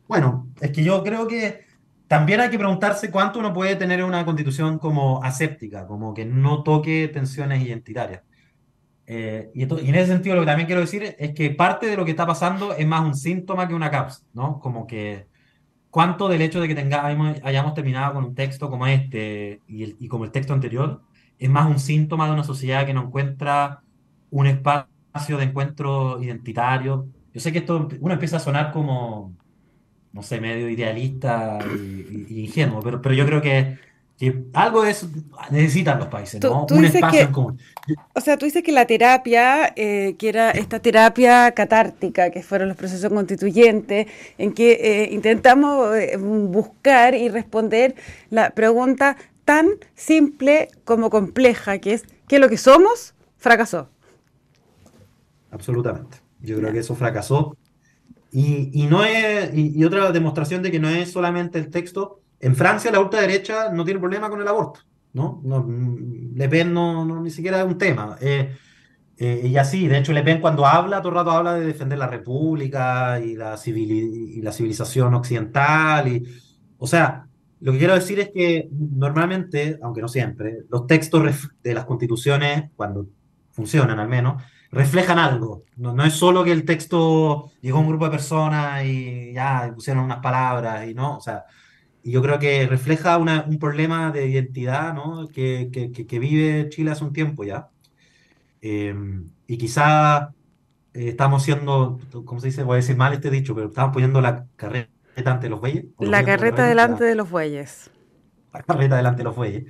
Bueno, 0.07 0.49
es 0.61 0.71
que 0.71 0.83
yo 0.83 1.03
creo 1.03 1.27
que 1.27 1.65
también 2.07 2.39
hay 2.39 2.49
que 2.49 2.57
preguntarse 2.59 3.09
cuánto 3.09 3.39
uno 3.39 3.53
puede 3.53 3.75
tener 3.75 4.03
una 4.03 4.23
constitución 4.25 4.77
como 4.77 5.23
aséptica, 5.23 5.87
como 5.87 6.13
que 6.13 6.25
no 6.25 6.63
toque 6.63 7.07
tensiones 7.07 7.63
identitarias. 7.63 8.21
Eh, 9.07 9.51
y, 9.53 9.63
en 9.63 9.95
ese 9.95 10.07
sentido 10.07 10.35
lo 10.35 10.41
que 10.41 10.47
también 10.47 10.65
quiero 10.65 10.81
decir 10.81 11.15
es 11.19 11.33
que 11.33 11.51
parte 11.51 11.87
de 11.87 11.95
lo 11.95 12.05
que 12.05 12.11
está 12.11 12.25
pasando 12.25 12.73
es 12.73 12.87
más 12.87 13.05
un 13.05 13.15
síntoma 13.15 13.67
que 13.67 13.75
una 13.75 13.91
causa, 13.91 14.23
¿no? 14.33 14.59
Como 14.59 14.87
que 14.87 15.27
cuánto 15.89 16.27
del 16.27 16.41
hecho 16.41 16.61
de 16.61 16.67
que 16.67 16.75
tengamos, 16.75 17.37
hayamos 17.43 17.73
terminado 17.73 18.13
con 18.15 18.25
un 18.25 18.35
texto 18.35 18.69
como 18.69 18.87
este 18.87 19.61
y, 19.67 19.95
y 20.03 20.07
como 20.07 20.25
el 20.25 20.31
texto 20.31 20.53
anterior 20.53 21.01
es 21.39 21.49
más 21.49 21.67
un 21.67 21.79
síntoma 21.79 22.27
de 22.27 22.33
una 22.33 22.43
sociedad 22.43 22.85
que 22.85 22.93
no 22.93 23.03
encuentra 23.03 23.81
un 24.31 24.47
espacio 24.47 25.37
de 25.37 25.45
encuentro 25.45 26.21
identitario. 26.21 27.07
Yo 27.33 27.41
sé 27.41 27.51
que 27.51 27.59
esto 27.59 27.87
uno 27.99 28.13
empieza 28.13 28.37
a 28.37 28.39
sonar 28.39 28.71
como, 28.71 29.35
no 30.15 30.23
sé, 30.23 30.39
medio 30.39 30.69
idealista 30.69 31.59
y, 31.77 32.45
ingenuo, 32.45 32.79
pero, 32.81 33.01
pero 33.01 33.13
yo 33.13 33.25
creo 33.25 33.41
que, 33.41 33.77
que, 34.17 34.45
algo 34.53 34.83
de 34.83 34.91
eso 34.91 35.09
necesitan 35.51 35.99
los 35.99 36.07
países, 36.07 36.41
¿no? 36.41 36.65
un 36.71 36.85
espacio 36.85 37.19
en 37.19 37.31
común. 37.33 37.59
O 38.13 38.21
sea, 38.21 38.37
tú 38.37 38.45
dices 38.45 38.63
que 38.63 38.71
la 38.71 38.87
terapia, 38.87 39.73
eh, 39.75 40.15
que 40.17 40.29
era 40.29 40.51
esta 40.51 40.79
terapia 40.79 41.51
catártica, 41.51 42.29
que 42.29 42.41
fueron 42.43 42.69
los 42.69 42.77
procesos 42.77 43.11
constituyentes, 43.11 44.07
en 44.37 44.53
que 44.53 44.71
eh, 44.71 45.09
intentamos 45.11 45.93
eh, 45.97 46.15
buscar 46.15 47.13
y 47.13 47.27
responder 47.27 47.95
la 48.29 48.51
pregunta 48.51 49.17
tan 49.43 49.67
simple 49.95 50.69
como 50.85 51.09
compleja, 51.09 51.79
que 51.79 51.93
es 51.93 52.03
que 52.29 52.39
lo 52.39 52.47
que 52.47 52.57
somos 52.57 53.15
fracasó. 53.37 53.89
Absolutamente. 55.51 56.19
Yo 56.39 56.57
creo 56.57 56.71
que 56.71 56.79
eso 56.79 56.95
fracasó. 56.95 57.57
Y, 58.37 58.69
y 58.73 58.87
no 58.87 59.01
es, 59.05 59.49
y, 59.53 59.81
otra 59.85 60.11
demostración 60.11 60.61
de 60.61 60.69
que 60.69 60.77
no 60.77 60.89
es 60.89 61.09
solamente 61.09 61.57
el 61.57 61.69
texto. 61.69 62.19
En 62.41 62.53
Francia 62.53 62.91
la 62.91 62.99
ultraderecha 62.99 63.71
no 63.71 63.85
tiene 63.85 64.01
problema 64.01 64.29
con 64.29 64.41
el 64.41 64.47
aborto, 64.49 64.81
¿no? 65.13 65.39
no 65.45 65.65
Le 66.35 66.49
Pen 66.49 66.73
no, 66.73 67.05
no, 67.05 67.21
ni 67.21 67.29
siquiera 67.29 67.61
es 67.61 67.65
un 67.65 67.77
tema. 67.77 68.17
Eh, 68.19 68.53
eh, 69.17 69.47
y 69.47 69.55
así, 69.55 69.87
de 69.87 69.99
hecho, 69.99 70.11
Le 70.11 70.21
Pen 70.21 70.41
cuando 70.41 70.65
habla, 70.65 70.99
todo 70.99 71.13
el 71.13 71.15
rato 71.15 71.31
habla 71.31 71.53
de 71.53 71.65
defender 71.65 71.97
la 71.97 72.07
república 72.07 73.21
y 73.21 73.37
la, 73.37 73.55
civil, 73.55 73.89
y 73.89 74.41
la 74.41 74.51
civilización 74.51 75.13
occidental. 75.13 76.05
Y, 76.09 76.27
o 76.77 76.87
sea, 76.87 77.27
lo 77.61 77.71
que 77.71 77.77
quiero 77.77 77.95
decir 77.95 78.19
es 78.19 78.31
que 78.33 78.67
normalmente, 78.69 79.79
aunque 79.81 80.01
no 80.01 80.09
siempre, 80.09 80.63
los 80.69 80.87
textos 80.87 81.23
de 81.63 81.73
las 81.73 81.85
constituciones, 81.85 82.69
cuando 82.75 83.07
funcionan 83.53 83.97
al 83.97 84.09
menos, 84.09 84.43
reflejan 84.75 85.17
algo. 85.17 85.63
No, 85.77 85.93
no, 85.93 86.03
es 86.05 86.13
solo 86.13 86.43
que 86.43 86.51
el 86.51 86.65
texto 86.65 87.51
llegó 87.61 87.77
a 87.77 87.81
un 87.81 87.87
grupo 87.87 88.05
de 88.05 88.11
personas 88.11 88.83
y 88.85 89.33
ya 89.33 89.71
pusieron 89.73 90.03
unas 90.03 90.19
palabras 90.19 90.87
y 90.87 90.93
no, 90.93 91.17
o 91.17 91.21
sea, 91.21 91.45
yo 92.03 92.21
creo 92.21 92.37
que 92.37 92.67
refleja 92.67 93.17
una, 93.17 93.45
un 93.47 93.57
problema 93.57 94.11
de 94.11 94.27
identidad 94.27 94.93
¿no? 94.93 95.27
que, 95.27 95.69
que, 95.71 95.91
que, 95.91 96.19
vive 96.19 96.69
Chile 96.69 96.91
hace 96.91 97.03
un 97.03 97.13
tiempo 97.13 97.43
ya. 97.43 97.69
Em, 98.61 99.25
y 99.47 99.57
quizá 99.57 100.33
eh, 100.93 101.09
estamos 101.09 101.43
siendo, 101.43 101.99
¿cómo 102.25 102.39
se 102.39 102.47
dice? 102.47 102.63
Voy 102.63 102.73
a 102.73 102.77
decir 102.77 102.97
mal 102.97 103.13
este 103.13 103.31
dicho, 103.31 103.55
pero 103.55 103.69
estamos 103.69 103.93
poniendo 103.93 104.21
la 104.21 104.45
carrera 104.55 104.89
delante 105.15 105.45
de 105.45 105.49
los 105.49 105.61
bueyes. 105.61 105.85
La 105.99 106.23
carreta 106.23 106.65
delante 106.65 107.05
de 107.05 107.15
los 107.15 107.29
bueyes. 107.29 107.89
La 108.53 108.61
carreta 108.61 108.97
delante 108.97 109.19
de 109.19 109.23
los 109.23 109.35
bueyes. 109.35 109.65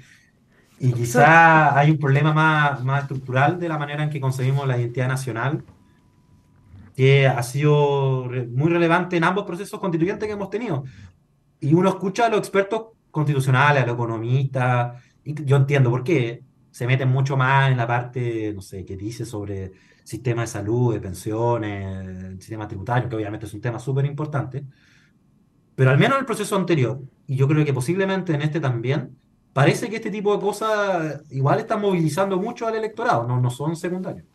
Y 0.80 0.92
quizá 0.92 1.78
hay 1.78 1.92
un 1.92 1.98
problema 1.98 2.34
más, 2.34 2.84
más 2.84 3.04
estructural 3.04 3.60
de 3.60 3.70
la 3.70 3.78
manera 3.78 4.04
en 4.04 4.10
que 4.10 4.20
concebimos 4.20 4.68
la 4.68 4.78
identidad 4.78 5.08
nacional, 5.08 5.64
que 6.96 7.28
ha 7.28 7.44
sido 7.44 8.30
muy 8.50 8.70
relevante 8.70 9.18
en 9.18 9.24
ambos 9.24 9.46
procesos 9.46 9.80
constituyentes 9.80 10.28
que 10.28 10.34
hemos 10.34 10.50
tenido. 10.50 10.84
Y 11.60 11.74
uno 11.74 11.90
escucha 11.90 12.26
a 12.26 12.30
los 12.30 12.40
expertos 12.40 12.88
constitucionales, 13.12 13.84
a 13.84 13.86
los 13.86 13.96
economistas, 13.96 15.02
y 15.24 15.44
yo 15.46 15.56
entiendo 15.58 15.90
por 15.90 16.04
qué, 16.04 16.44
se 16.72 16.88
meten 16.88 17.10
mucho 17.10 17.38
más 17.38 17.72
en 17.72 17.78
la 17.78 17.88
parte, 17.88 18.52
no 18.54 18.62
sé, 18.62 18.84
que 18.84 18.98
dice 18.98 19.26
sobre 19.26 19.72
sistema 20.04 20.42
de 20.42 20.48
salud, 20.48 20.94
de 20.94 21.00
pensiones, 21.00 22.38
sistema 22.40 22.68
tributario, 22.68 23.08
que 23.08 23.16
obviamente 23.16 23.46
es 23.46 23.54
un 23.54 23.62
tema 23.62 23.80
súper 23.80 24.06
importante, 24.06 24.66
pero 25.74 25.90
al 25.90 25.98
menos 25.98 26.16
en 26.16 26.20
el 26.20 26.26
proceso 26.26 26.56
anterior, 26.56 27.02
y 27.28 27.38
yo 27.38 27.48
creo 27.48 27.64
que 27.66 27.74
posiblemente 27.74 28.34
en 28.34 28.42
este 28.42 28.60
también, 28.60 29.18
parece 29.56 29.90
que 29.90 29.96
este 29.96 30.12
tipo 30.12 30.36
de 30.36 30.42
cosas 30.42 31.22
igual 31.32 31.60
están 31.60 31.80
movilizando 31.80 32.38
mucho 32.38 32.68
al 32.68 32.76
electorado, 32.76 33.26
no, 33.26 33.40
no 33.40 33.50
son 33.50 33.78
secundarios. 33.78 34.26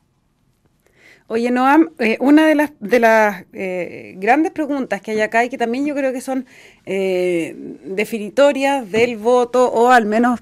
Oye, 1.26 1.50
Noam, 1.50 1.90
eh, 1.98 2.16
una 2.20 2.46
de 2.46 2.54
las, 2.54 2.72
de 2.80 3.00
las 3.00 3.44
eh, 3.52 4.14
grandes 4.16 4.50
preguntas 4.50 5.02
que 5.02 5.10
hay 5.10 5.20
acá 5.20 5.44
y 5.44 5.50
que 5.50 5.58
también 5.58 5.84
yo 5.84 5.94
creo 5.94 6.14
que 6.14 6.22
son 6.22 6.46
eh, 6.86 7.54
definitorias 7.84 8.90
del 8.90 9.18
voto 9.18 9.70
o 9.70 9.90
al 9.90 10.06
menos 10.06 10.40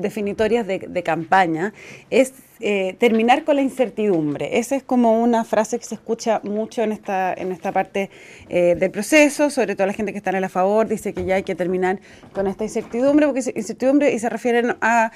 definitorias 0.00 0.66
de, 0.66 1.02
campaña 1.02 1.72
es 2.10 2.34
eh, 2.60 2.94
terminar 2.98 3.44
con 3.44 3.56
la 3.56 3.62
incertidumbre. 3.62 4.58
Esa 4.58 4.76
es 4.76 4.82
como 4.82 5.22
una 5.22 5.44
frase 5.44 5.78
que 5.78 5.84
se 5.84 5.94
escucha 5.94 6.40
mucho 6.44 6.82
en 6.82 6.92
esta, 6.92 7.32
en 7.32 7.52
esta 7.52 7.72
parte 7.72 8.10
eh, 8.48 8.76
del 8.78 8.90
proceso, 8.90 9.50
sobre 9.50 9.76
todo 9.76 9.86
la 9.86 9.92
gente 9.92 10.12
que 10.12 10.18
está 10.18 10.30
en 10.30 10.36
el 10.36 10.44
a 10.44 10.48
favor, 10.48 10.86
dice 10.86 11.14
que 11.14 11.24
ya 11.24 11.36
hay 11.36 11.42
que 11.42 11.54
terminar 11.54 12.00
con 12.32 12.46
esta 12.46 12.64
incertidumbre, 12.64 13.26
porque 13.26 13.52
incertidumbre 13.54 14.12
y 14.12 14.18
se 14.18 14.28
refieren 14.28 14.76
a, 14.80 15.10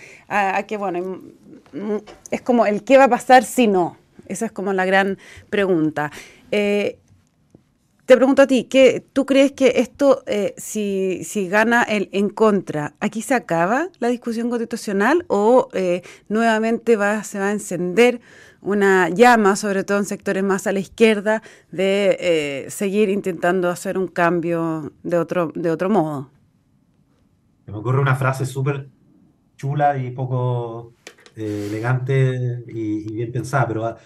que, 0.66 0.76
bueno, 0.76 1.20
es 2.30 2.40
como 2.40 2.66
el 2.66 2.84
qué 2.84 2.96
va 2.96 3.04
a 3.04 3.08
pasar 3.08 3.44
si 3.44 3.66
no. 3.66 3.96
Esa 4.26 4.46
es 4.46 4.52
como 4.52 4.72
la 4.72 4.86
gran 4.86 5.18
pregunta. 5.50 6.10
Eh, 6.50 6.98
te 8.06 8.16
pregunto 8.16 8.42
a 8.42 8.46
ti, 8.46 8.64
¿qué, 8.64 9.04
¿tú 9.12 9.24
crees 9.24 9.52
que 9.52 9.74
esto, 9.76 10.22
eh, 10.26 10.54
si, 10.58 11.24
si, 11.24 11.48
gana 11.48 11.82
el 11.82 12.10
en 12.12 12.28
contra, 12.28 12.94
aquí 13.00 13.22
se 13.22 13.34
acaba 13.34 13.88
la 13.98 14.08
discusión 14.08 14.50
constitucional 14.50 15.24
o 15.28 15.68
eh, 15.72 16.02
nuevamente 16.28 16.96
va, 16.96 17.24
se 17.24 17.38
va 17.38 17.48
a 17.48 17.52
encender 17.52 18.20
una 18.60 19.08
llama, 19.08 19.56
sobre 19.56 19.84
todo 19.84 19.98
en 19.98 20.04
sectores 20.04 20.42
más 20.42 20.66
a 20.66 20.72
la 20.72 20.80
izquierda, 20.80 21.42
de 21.70 22.16
eh, 22.20 22.70
seguir 22.70 23.08
intentando 23.08 23.70
hacer 23.70 23.96
un 23.96 24.08
cambio 24.08 24.92
de 25.02 25.18
otro, 25.18 25.52
de 25.54 25.70
otro 25.70 25.88
modo? 25.88 26.30
Me 27.66 27.74
ocurre 27.74 28.00
una 28.00 28.16
frase 28.16 28.44
súper 28.44 28.88
chula 29.56 29.96
y 29.96 30.10
poco 30.10 30.92
elegante 31.36 32.64
y, 32.68 33.12
bien 33.12 33.32
pensada, 33.32 33.66
pero 33.66 33.96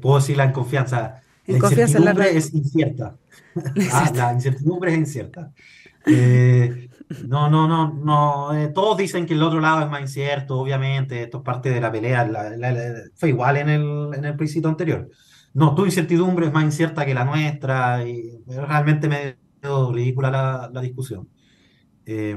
puedo 0.00 0.16
decirla 0.16 0.44
en 0.44 0.52
confianza 0.52 1.23
la 1.46 1.56
incertidumbre 1.56 2.36
es 2.36 2.54
incierta. 2.54 3.16
Ah, 3.92 4.10
la 4.12 4.32
incertidumbre 4.32 4.92
es 4.92 4.98
incierta. 4.98 5.52
Eh, 6.06 6.88
no, 7.28 7.48
no, 7.48 7.68
no, 7.68 7.92
no. 7.92 8.52
Eh, 8.52 8.68
todos 8.68 8.98
dicen 8.98 9.26
que 9.26 9.34
el 9.34 9.42
otro 9.42 9.60
lado 9.60 9.82
es 9.82 9.90
más 9.90 10.00
incierto, 10.00 10.58
obviamente. 10.58 11.22
Esto 11.22 11.38
es 11.38 11.44
parte 11.44 11.70
de 11.70 11.80
la 11.80 11.92
pelea. 11.92 12.28
fue 13.14 13.28
igual 13.28 13.58
en 13.58 13.68
el, 13.68 14.10
en 14.14 14.24
el 14.24 14.34
plebiscito 14.34 14.68
anterior. 14.68 15.08
No, 15.52 15.74
tu 15.74 15.84
incertidumbre 15.84 16.46
es 16.46 16.52
más 16.52 16.64
incierta 16.64 17.06
que 17.06 17.14
la 17.14 17.24
nuestra 17.24 18.06
y 18.06 18.42
realmente 18.46 19.08
medio 19.08 19.92
ridícula 19.92 20.30
la, 20.30 20.70
la 20.72 20.80
discusión. 20.80 21.28
Eh, 22.04 22.36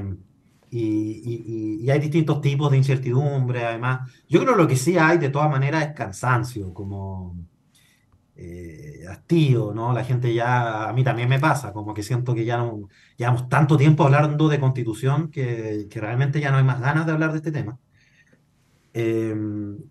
y, 0.70 0.78
y, 0.80 1.84
y, 1.84 1.90
hay 1.90 1.98
distintos 1.98 2.40
tipos 2.40 2.70
de 2.70 2.76
incertidumbre, 2.76 3.64
además. 3.64 4.10
Yo 4.28 4.40
creo 4.40 4.54
que 4.54 4.62
lo 4.62 4.68
que 4.68 4.76
sí 4.76 4.98
hay 4.98 5.18
de 5.18 5.30
todas 5.30 5.50
maneras 5.50 5.86
es 5.86 5.94
cansancio, 5.94 6.74
como 6.74 7.36
eh, 8.40 9.04
hastío, 9.10 9.72
¿no? 9.74 9.92
La 9.92 10.04
gente 10.04 10.32
ya, 10.32 10.88
a 10.88 10.92
mí 10.92 11.02
también 11.02 11.28
me 11.28 11.40
pasa, 11.40 11.72
como 11.72 11.92
que 11.92 12.04
siento 12.04 12.34
que 12.36 12.44
ya 12.44 12.56
no, 12.56 12.88
llevamos 13.16 13.48
tanto 13.48 13.76
tiempo 13.76 14.04
hablando 14.04 14.48
de 14.48 14.60
constitución 14.60 15.28
que, 15.30 15.88
realmente 15.92 16.40
ya 16.40 16.52
no 16.52 16.58
hay 16.58 16.64
más 16.64 16.80
ganas 16.80 17.04
de 17.04 17.12
hablar 17.12 17.32
de 17.32 17.38
este 17.38 17.50
tema. 17.50 17.78
Eh, 18.94 19.34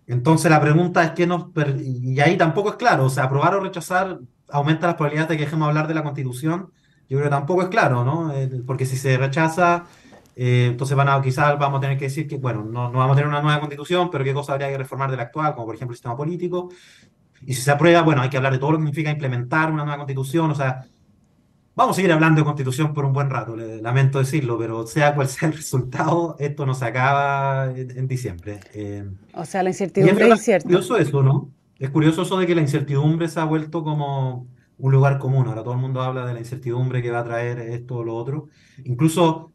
entonces 0.06 0.50
la 0.50 0.60
pregunta 0.60 1.04
es 1.04 1.10
que 1.12 1.26
nos, 1.26 1.48
y 1.78 2.18
ahí 2.20 2.38
tampoco 2.38 2.70
es 2.70 2.76
claro, 2.76 3.04
o 3.04 3.10
sea, 3.10 3.24
aprobar 3.24 3.54
o 3.54 3.60
rechazar 3.60 4.18
aumenta 4.48 4.86
las 4.86 4.96
probabilidades 4.96 5.28
de 5.28 5.36
que 5.36 5.44
dejemos 5.44 5.68
hablar 5.68 5.86
de 5.86 5.94
la 5.94 6.02
constitución, 6.02 6.72
yo 7.08 7.18
creo 7.18 7.24
que 7.24 7.30
tampoco 7.30 7.62
es 7.62 7.68
claro, 7.68 8.04
¿no? 8.04 8.32
Porque 8.66 8.86
si 8.86 8.96
se 8.96 9.18
rechaza, 9.18 9.84
eh, 10.36 10.68
entonces 10.70 10.96
van 10.96 11.08
a, 11.10 11.20
quizás 11.20 11.58
vamos 11.58 11.78
a 11.78 11.80
tener 11.82 11.98
que 11.98 12.06
decir 12.06 12.26
que, 12.26 12.38
bueno, 12.38 12.64
no, 12.64 12.90
no, 12.90 12.98
vamos 12.98 13.12
a 13.12 13.16
tener 13.16 13.28
una 13.28 13.42
nueva 13.42 13.60
constitución, 13.60 14.10
pero 14.10 14.24
qué 14.24 14.32
cosa 14.32 14.52
habría 14.52 14.68
que 14.70 14.78
reformar 14.78 15.10
de 15.10 15.18
la 15.18 15.24
actual, 15.24 15.54
como 15.54 15.66
por 15.66 15.74
ejemplo 15.74 15.92
el 15.92 15.96
sistema 15.96 16.16
político. 16.16 16.70
Y 17.46 17.54
si 17.54 17.62
se 17.62 17.70
aprueba, 17.70 18.02
bueno, 18.02 18.22
hay 18.22 18.30
que 18.30 18.36
hablar 18.36 18.52
de 18.52 18.58
todo 18.58 18.72
lo 18.72 18.78
que 18.78 18.84
significa 18.84 19.10
implementar 19.10 19.70
una 19.70 19.84
nueva 19.84 19.98
constitución, 19.98 20.50
o 20.50 20.54
sea, 20.54 20.86
vamos 21.74 21.94
a 21.94 21.96
seguir 21.96 22.12
hablando 22.12 22.40
de 22.40 22.44
constitución 22.44 22.92
por 22.92 23.04
un 23.04 23.12
buen 23.12 23.30
rato, 23.30 23.56
lamento 23.56 24.18
decirlo, 24.18 24.58
pero 24.58 24.86
sea 24.86 25.14
cual 25.14 25.28
sea 25.28 25.48
el 25.48 25.54
resultado, 25.56 26.36
esto 26.38 26.66
no 26.66 26.74
se 26.74 26.84
acaba 26.84 27.72
en, 27.74 28.08
diciembre. 28.08 28.60
Eh, 28.74 29.08
o 29.34 29.44
sea, 29.44 29.62
la 29.62 29.70
incertidumbre 29.70 30.28
es. 30.28 30.48
Es 30.48 30.62
curioso 30.64 30.96
eso, 30.96 31.22
¿no? 31.22 31.50
Es 31.78 31.90
curioso 31.90 32.22
eso 32.22 32.36
de 32.38 32.46
que 32.46 32.54
la 32.56 32.60
incertidumbre 32.60 33.28
se 33.28 33.38
ha 33.38 33.44
vuelto 33.44 33.84
como 33.84 34.48
un 34.78 34.92
lugar 34.92 35.18
común. 35.18 35.46
Ahora 35.46 35.62
todo 35.62 35.74
el 35.74 35.80
mundo 35.80 36.00
habla 36.02 36.26
de 36.26 36.34
la 36.34 36.40
incertidumbre 36.40 37.02
que 37.02 37.10
va 37.10 37.20
a 37.20 37.24
traer 37.24 37.60
esto 37.60 37.96
o 37.96 38.04
lo 38.04 38.16
otro. 38.16 38.48
Incluso 38.84 39.52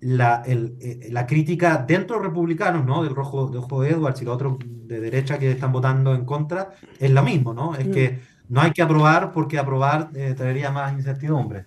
la, 0.00 0.42
el, 0.46 0.76
eh, 0.80 1.08
la 1.10 1.26
crítica 1.26 1.84
dentro 1.86 2.16
de 2.16 2.22
los 2.22 2.32
republicanos, 2.32 2.84
¿no? 2.84 3.02
Del 3.02 3.14
rojo 3.14 3.48
de 3.48 3.58
ojo 3.58 3.82
de 3.82 3.90
Edwards 3.90 4.20
y 4.22 4.24
los 4.24 4.34
otros 4.34 4.58
de 4.60 5.00
derecha 5.00 5.38
que 5.38 5.50
están 5.50 5.72
votando 5.72 6.14
en 6.14 6.24
contra, 6.24 6.72
es 6.98 7.10
lo 7.10 7.22
mismo, 7.22 7.54
¿no? 7.54 7.74
Es 7.74 7.88
que 7.88 8.10
mm. 8.10 8.54
no 8.54 8.60
hay 8.60 8.72
que 8.72 8.82
aprobar 8.82 9.32
porque 9.32 9.58
aprobar 9.58 10.10
eh, 10.14 10.34
traería 10.36 10.70
más 10.70 10.92
incertidumbre. 10.92 11.66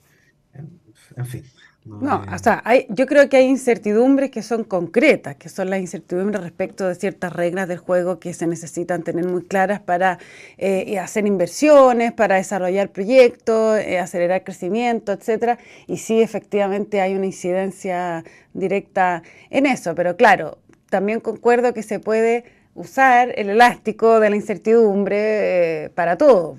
En, 1.15 1.25
fin. 1.25 1.43
No, 1.85 2.23
o 2.31 2.37
sea, 2.37 2.61
hay, 2.65 2.85
yo 2.89 3.07
creo 3.07 3.29
que 3.29 3.37
hay 3.37 3.45
incertidumbres 3.45 4.29
que 4.29 4.43
son 4.43 4.63
concretas, 4.63 5.37
que 5.37 5.49
son 5.49 5.69
las 5.69 5.79
incertidumbres 5.79 6.41
respecto 6.41 6.87
de 6.87 6.93
ciertas 6.93 7.33
reglas 7.33 7.67
del 7.67 7.79
juego 7.79 8.19
que 8.19 8.33
se 8.33 8.45
necesitan 8.45 9.01
tener 9.01 9.25
muy 9.25 9.43
claras 9.43 9.79
para 9.79 10.19
eh, 10.57 10.99
hacer 10.99 11.25
inversiones, 11.25 12.11
para 12.13 12.35
desarrollar 12.35 12.91
proyectos, 12.91 13.79
eh, 13.79 13.97
acelerar 13.97 14.43
crecimiento, 14.43 15.13
etcétera. 15.13 15.57
Y 15.87 15.97
sí, 15.97 16.21
efectivamente 16.21 17.01
hay 17.01 17.15
una 17.15 17.25
incidencia 17.25 18.23
directa 18.53 19.23
en 19.49 19.65
eso, 19.65 19.95
pero 19.95 20.15
claro, 20.15 20.59
también 20.89 21.21
concuerdo 21.21 21.73
que 21.73 21.81
se 21.81 21.99
puede 21.99 22.43
usar 22.75 23.33
el 23.35 23.49
elástico 23.49 24.19
de 24.19 24.29
la 24.29 24.35
incertidumbre 24.35 25.85
eh, 25.85 25.89
para 25.89 26.17
todo. 26.17 26.57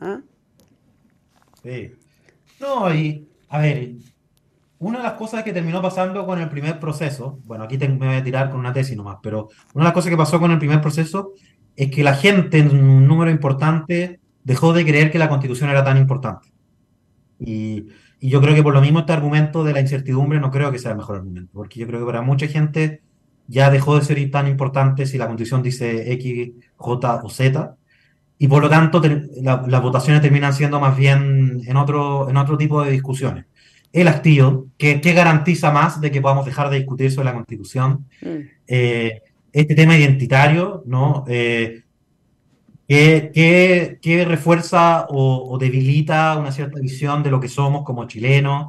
¿ah? 0.00 0.20
Sí. 1.62 1.92
No, 2.58 2.92
y 2.92 3.28
a 3.48 3.58
ver, 3.58 3.90
una 4.82 4.98
de 4.98 5.04
las 5.04 5.12
cosas 5.12 5.44
que 5.44 5.52
terminó 5.52 5.80
pasando 5.80 6.26
con 6.26 6.40
el 6.40 6.48
primer 6.48 6.80
proceso, 6.80 7.38
bueno, 7.44 7.64
aquí 7.64 7.78
me 7.78 7.94
voy 7.94 8.16
a 8.16 8.24
tirar 8.24 8.50
con 8.50 8.58
una 8.58 8.72
tesis 8.72 8.96
nomás, 8.96 9.18
pero 9.22 9.48
una 9.74 9.84
de 9.84 9.88
las 9.88 9.92
cosas 9.92 10.10
que 10.10 10.16
pasó 10.16 10.40
con 10.40 10.50
el 10.50 10.58
primer 10.58 10.80
proceso 10.80 11.34
es 11.76 11.88
que 11.88 12.02
la 12.02 12.14
gente 12.14 12.58
en 12.58 12.76
un 12.76 13.06
número 13.06 13.30
importante 13.30 14.18
dejó 14.42 14.72
de 14.72 14.84
creer 14.84 15.12
que 15.12 15.20
la 15.20 15.28
constitución 15.28 15.70
era 15.70 15.84
tan 15.84 15.98
importante. 15.98 16.48
Y, 17.38 17.86
yo 18.20 18.40
creo 18.40 18.54
que 18.54 18.62
por 18.62 18.72
lo 18.72 18.80
mismo 18.80 19.00
este 19.00 19.12
argumento 19.12 19.64
de 19.64 19.72
la 19.72 19.80
incertidumbre 19.80 20.38
no 20.38 20.52
creo 20.52 20.70
que 20.70 20.78
sea 20.78 20.92
el 20.92 20.96
mejor 20.96 21.16
argumento, 21.16 21.50
porque 21.52 21.80
yo 21.80 21.88
creo 21.88 21.98
que 22.00 22.06
para 22.06 22.22
mucha 22.22 22.46
gente 22.46 23.02
ya 23.48 23.68
dejó 23.68 23.98
de 23.98 24.04
ser 24.04 24.30
tan 24.30 24.46
importante 24.46 25.06
si 25.06 25.18
la 25.18 25.26
constitución 25.26 25.60
dice 25.60 26.12
X, 26.12 26.52
J 26.76 27.20
o 27.24 27.28
Z, 27.28 27.76
y 28.38 28.46
por 28.46 28.62
lo 28.62 28.68
tanto 28.68 29.02
las 29.42 29.82
votaciones 29.82 30.22
terminan 30.22 30.52
siendo 30.52 30.78
más 30.78 30.96
bien 30.96 31.62
en 31.66 31.76
otro, 31.76 32.30
en 32.30 32.36
otro 32.36 32.56
tipo 32.56 32.82
de 32.84 32.92
discusiones. 32.92 33.46
El 33.92 34.08
hastío, 34.08 34.68
¿qué, 34.78 34.98
garantiza 35.12 35.70
más 35.70 36.00
de 36.00 36.10
que 36.10 36.22
podamos 36.22 36.46
dejar 36.46 36.70
de 36.70 36.78
discutir 36.78 37.12
sobre 37.12 37.26
la 37.26 37.34
constitución? 37.34 38.06
Mm. 38.22 38.38
Eh, 38.66 39.22
este 39.52 39.74
tema 39.74 39.96
identitario, 39.96 40.82
¿no? 40.86 41.24
Eh, 41.28 41.82
¿qué, 42.88 44.24
refuerza 44.26 45.06
o, 45.08 45.58
debilita 45.58 46.36
una 46.38 46.52
cierta 46.52 46.80
visión 46.80 47.22
de 47.22 47.30
lo 47.30 47.40
que 47.40 47.48
somos 47.48 47.84
como 47.84 48.06
chilenos? 48.06 48.68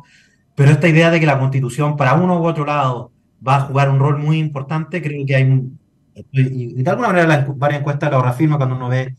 Pero 0.55 0.71
esta 0.71 0.87
idea 0.87 1.09
de 1.09 1.19
que 1.19 1.25
la 1.25 1.39
constitución 1.39 1.95
para 1.97 2.13
uno 2.15 2.39
u 2.39 2.45
otro 2.45 2.65
lado 2.65 3.11
va 3.45 3.57
a 3.57 3.61
jugar 3.61 3.89
un 3.89 3.99
rol 3.99 4.19
muy 4.19 4.37
importante, 4.39 5.01
creo 5.01 5.25
que 5.25 5.35
hay, 5.35 5.63
y, 6.31 6.83
de 6.83 6.89
alguna 6.89 7.09
manera 7.09 7.27
las 7.27 7.57
varias 7.57 7.79
encuestas 7.79 8.11
lo 8.11 8.21
reafirman 8.21 8.57
cuando 8.57 8.75
uno 8.75 8.89
ve 8.89 9.15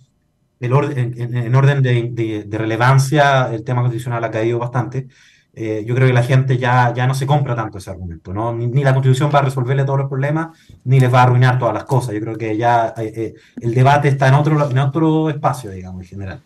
el 0.60 0.72
orden, 0.72 1.14
en, 1.16 1.54
orden 1.54 1.82
de, 1.82 2.44
de, 2.46 2.58
relevancia, 2.58 3.52
el 3.52 3.64
tema 3.64 3.82
constitucional 3.82 4.22
ha 4.24 4.30
caído 4.30 4.58
bastante. 4.58 5.08
Eh, 5.56 5.84
yo 5.86 5.94
creo 5.94 6.08
que 6.08 6.14
la 6.14 6.22
gente 6.22 6.58
ya, 6.58 6.92
ya 6.94 7.06
no 7.06 7.14
se 7.14 7.26
compra 7.26 7.54
tanto 7.54 7.78
ese 7.78 7.90
argumento, 7.90 8.32
¿no? 8.32 8.52
Ni, 8.52 8.82
la 8.82 8.92
constitución 8.92 9.30
va 9.32 9.38
a 9.38 9.42
resolverle 9.42 9.84
todos 9.84 10.00
los 10.00 10.08
problemas, 10.08 10.58
ni 10.84 10.98
les 10.98 11.12
va 11.12 11.20
a 11.20 11.22
arruinar 11.24 11.58
todas 11.58 11.74
las 11.74 11.84
cosas. 11.84 12.14
Yo 12.14 12.20
creo 12.20 12.36
que 12.36 12.56
ya 12.56 12.94
eh, 12.96 13.12
eh, 13.14 13.34
el 13.60 13.74
debate 13.74 14.08
está 14.08 14.28
en 14.28 14.34
otro, 14.34 14.70
en 14.70 14.78
otro 14.78 15.30
espacio, 15.30 15.70
digamos, 15.70 16.02
en 16.02 16.08
general. 16.08 16.40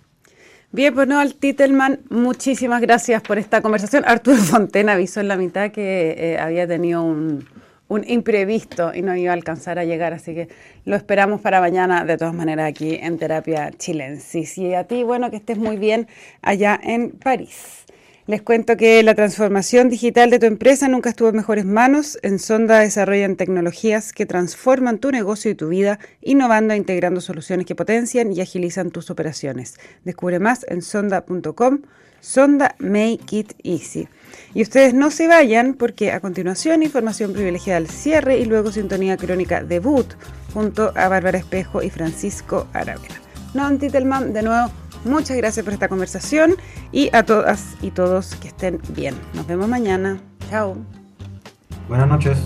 Bien, 0.70 0.94
pues 0.94 1.08
no, 1.08 1.18
al 1.18 1.34
Titelman, 1.34 2.00
muchísimas 2.10 2.82
gracias 2.82 3.22
por 3.22 3.38
esta 3.38 3.62
conversación. 3.62 4.04
Arturo 4.06 4.36
Fontena 4.36 4.92
avisó 4.92 5.20
en 5.20 5.28
la 5.28 5.36
mitad 5.36 5.70
que 5.70 6.36
había 6.38 6.66
tenido 6.66 7.02
un, 7.02 7.46
un 7.88 8.04
imprevisto 8.06 8.94
y 8.94 9.02
no 9.02 9.16
iba 9.16 9.30
a 9.30 9.34
alcanzar 9.34 9.78
a 9.78 9.84
llegar, 9.84 10.12
así 10.12 10.34
que 10.34 10.48
lo 10.84 10.94
esperamos 10.94 11.40
para 11.40 11.60
mañana 11.60 12.04
de 12.04 12.18
todas 12.18 12.34
maneras 12.34 12.68
aquí 12.68 12.98
en 13.00 13.18
Terapia 13.18 13.70
Chilensis. 13.76 14.58
Y 14.58 14.74
a 14.74 14.84
ti, 14.84 15.02
bueno, 15.02 15.30
que 15.30 15.36
estés 15.36 15.58
muy 15.58 15.76
bien 15.76 16.06
allá 16.42 16.78
en 16.82 17.12
París. 17.12 17.86
Les 18.28 18.42
cuento 18.42 18.76
que 18.76 19.02
la 19.02 19.14
transformación 19.14 19.88
digital 19.88 20.28
de 20.28 20.38
tu 20.38 20.44
empresa 20.44 20.86
nunca 20.86 21.08
estuvo 21.08 21.30
en 21.30 21.36
mejores 21.36 21.64
manos. 21.64 22.18
En 22.20 22.38
Sonda 22.38 22.80
desarrollan 22.80 23.36
tecnologías 23.36 24.12
que 24.12 24.26
transforman 24.26 24.98
tu 24.98 25.10
negocio 25.10 25.50
y 25.50 25.54
tu 25.54 25.68
vida, 25.68 25.98
innovando 26.20 26.74
e 26.74 26.76
integrando 26.76 27.22
soluciones 27.22 27.64
que 27.64 27.74
potencian 27.74 28.30
y 28.30 28.42
agilizan 28.42 28.90
tus 28.90 29.08
operaciones. 29.08 29.80
Descubre 30.04 30.40
más 30.40 30.66
en 30.68 30.82
sonda.com. 30.82 31.78
Sonda 32.20 32.74
Make 32.78 33.24
It 33.30 33.52
Easy. 33.64 34.08
Y 34.52 34.60
ustedes 34.60 34.92
no 34.92 35.10
se 35.10 35.26
vayan 35.26 35.72
porque 35.72 36.12
a 36.12 36.20
continuación 36.20 36.82
información 36.82 37.32
privilegiada 37.32 37.78
al 37.78 37.88
cierre 37.88 38.36
y 38.36 38.44
luego 38.44 38.72
sintonía 38.72 39.16
crónica 39.16 39.64
debut 39.64 40.06
junto 40.52 40.92
a 40.94 41.08
Bárbara 41.08 41.38
Espejo 41.38 41.82
y 41.82 41.88
Francisco 41.88 42.68
Aravena. 42.74 43.22
Non 43.54 43.80
Titelman, 43.80 44.36
de 44.36 44.42
nuevo 44.44 44.68
Muchas 45.04 45.36
gracias 45.36 45.64
por 45.64 45.72
esta 45.72 45.88
conversación 45.88 46.56
y 46.92 47.10
a 47.14 47.22
todas 47.22 47.76
y 47.82 47.90
todos 47.90 48.34
que 48.36 48.48
estén 48.48 48.80
bien. 48.90 49.14
Nos 49.34 49.46
vemos 49.46 49.68
mañana. 49.68 50.20
Chao. 50.50 50.76
Buenas 51.88 52.08
noches. 52.08 52.38